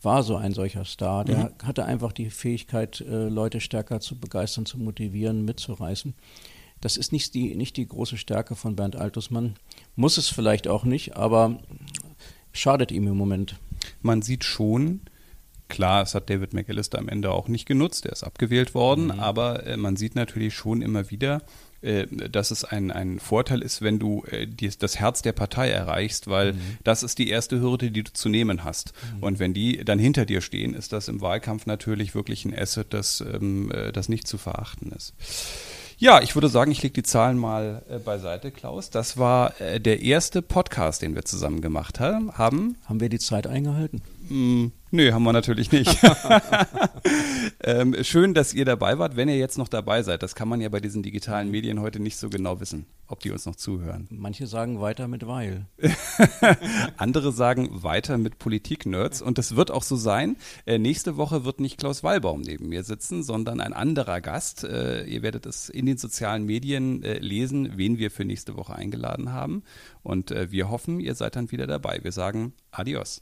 war 0.05 0.23
so 0.23 0.37
ein 0.37 0.53
solcher 0.53 0.85
Star. 0.85 1.25
Der 1.25 1.37
mhm. 1.37 1.67
hatte 1.67 1.85
einfach 1.85 2.13
die 2.13 2.29
Fähigkeit, 2.29 3.01
äh, 3.01 3.27
Leute 3.27 3.59
stärker 3.59 3.99
zu 3.99 4.17
begeistern, 4.17 4.65
zu 4.65 4.77
motivieren, 4.77 5.43
mitzureißen. 5.43 6.13
Das 6.81 6.97
ist 6.97 7.11
nicht 7.11 7.33
die, 7.33 7.55
nicht 7.55 7.77
die 7.77 7.87
große 7.87 8.17
Stärke 8.17 8.55
von 8.55 8.75
Bernd 8.75 8.95
Altusmann. 8.95 9.55
Muss 9.95 10.17
es 10.17 10.29
vielleicht 10.29 10.67
auch 10.67 10.83
nicht, 10.83 11.17
aber 11.17 11.59
schadet 12.53 12.91
ihm 12.91 13.07
im 13.07 13.17
Moment. 13.17 13.55
Man 14.01 14.21
sieht 14.21 14.43
schon, 14.43 15.01
Klar, 15.67 16.03
es 16.03 16.13
hat 16.13 16.29
David 16.29 16.53
McAllister 16.53 16.99
am 16.99 17.09
Ende 17.09 17.31
auch 17.31 17.47
nicht 17.47 17.65
genutzt, 17.65 18.05
er 18.05 18.11
ist 18.11 18.23
abgewählt 18.23 18.75
worden, 18.75 19.05
mhm. 19.05 19.19
aber 19.19 19.65
äh, 19.65 19.77
man 19.77 19.95
sieht 19.95 20.15
natürlich 20.15 20.53
schon 20.53 20.81
immer 20.81 21.09
wieder, 21.09 21.41
dass 22.31 22.51
es 22.51 22.63
ein, 22.63 22.91
ein 22.91 23.19
Vorteil 23.19 23.61
ist, 23.61 23.81
wenn 23.81 23.99
du 23.99 24.23
äh, 24.25 24.47
die, 24.47 24.69
das 24.69 24.99
Herz 24.99 25.21
der 25.21 25.33
Partei 25.33 25.69
erreichst, 25.69 26.27
weil 26.27 26.53
mhm. 26.53 26.77
das 26.83 27.03
ist 27.03 27.17
die 27.19 27.29
erste 27.29 27.59
Hürde, 27.59 27.91
die 27.91 28.03
du 28.03 28.11
zu 28.11 28.29
nehmen 28.29 28.63
hast. 28.63 28.93
Mhm. 29.17 29.23
Und 29.23 29.39
wenn 29.39 29.53
die 29.53 29.83
dann 29.85 29.99
hinter 29.99 30.25
dir 30.25 30.41
stehen, 30.41 30.73
ist 30.73 30.93
das 30.93 31.07
im 31.07 31.21
Wahlkampf 31.21 31.65
natürlich 31.65 32.15
wirklich 32.15 32.45
ein 32.45 32.57
Asset, 32.57 32.87
das, 32.93 33.21
ähm, 33.21 33.71
äh, 33.71 33.91
das 33.91 34.09
nicht 34.09 34.27
zu 34.27 34.37
verachten 34.37 34.91
ist. 34.91 35.13
Ja, 35.97 36.21
ich 36.21 36.35
würde 36.35 36.49
sagen, 36.49 36.71
ich 36.71 36.83
lege 36.83 36.93
die 36.93 37.03
Zahlen 37.03 37.37
mal 37.37 37.81
äh, 37.89 37.99
beiseite, 37.99 38.51
Klaus. 38.51 38.89
Das 38.89 39.17
war 39.17 39.59
äh, 39.61 39.79
der 39.79 40.01
erste 40.01 40.41
Podcast, 40.41 41.01
den 41.01 41.15
wir 41.15 41.23
zusammen 41.23 41.61
gemacht 41.61 42.01
haben. 42.01 42.37
Haben 42.37 42.75
wir 42.89 43.07
die 43.07 43.19
Zeit 43.19 43.47
eingehalten? 43.47 44.01
Mm, 44.27 44.67
nö, 44.95 45.11
haben 45.11 45.23
wir 45.23 45.33
natürlich 45.33 45.71
nicht. 45.71 45.97
ähm, 47.63 47.95
schön, 48.03 48.33
dass 48.33 48.53
ihr 48.53 48.65
dabei 48.65 48.97
wart, 48.97 49.15
wenn 49.15 49.29
ihr 49.29 49.37
jetzt 49.37 49.57
noch 49.57 49.67
dabei 49.67 50.01
seid. 50.01 50.23
Das 50.23 50.33
kann 50.33 50.47
man 50.47 50.61
ja 50.61 50.69
bei 50.69 50.79
diesen 50.79 51.03
digitalen 51.03 51.51
Medien 51.51 51.81
heute 51.81 51.99
nicht 51.99 52.17
so 52.17 52.29
genau 52.29 52.59
wissen, 52.59 52.85
ob 53.07 53.19
die 53.19 53.31
uns 53.31 53.45
noch 53.45 53.55
zuhören. 53.55 54.07
Manche 54.09 54.47
sagen 54.47 54.81
weiter 54.81 55.07
mit 55.07 55.27
Weil. 55.27 55.67
Andere 56.97 57.31
sagen 57.31 57.83
weiter 57.83 58.17
mit 58.17 58.39
Politik-Nerds. 58.39 59.21
Und 59.21 59.37
das 59.37 59.55
wird 59.55 59.69
auch 59.69 59.83
so 59.83 59.95
sein. 59.95 60.37
Äh, 60.65 60.79
nächste 60.79 61.17
Woche 61.17 61.45
wird 61.45 61.59
nicht 61.59 61.77
Klaus 61.77 62.03
Wallbaum 62.03 62.41
neben 62.41 62.69
mir 62.69 62.83
sitzen, 62.83 63.21
sondern 63.21 63.61
ein 63.61 63.73
anderer 63.73 64.21
Gast. 64.21 64.63
Äh, 64.63 65.03
ihr 65.03 65.21
werdet 65.21 65.45
es 65.45 65.69
in 65.69 65.85
den 65.85 65.97
sozialen 65.97 66.45
Medien 66.45 67.03
äh, 67.03 67.19
lesen, 67.19 67.73
wen 67.75 67.97
wir 67.97 68.09
für 68.09 68.25
nächste 68.25 68.55
Woche 68.55 68.73
eingeladen 68.73 69.33
haben. 69.33 69.63
Und 70.01 70.31
äh, 70.31 70.51
wir 70.51 70.69
hoffen, 70.69 70.99
ihr 70.99 71.15
seid 71.15 71.35
dann 71.35 71.51
wieder 71.51 71.67
dabei. 71.67 71.99
Wir 72.01 72.11
sagen 72.11 72.53
Adios. 72.71 73.21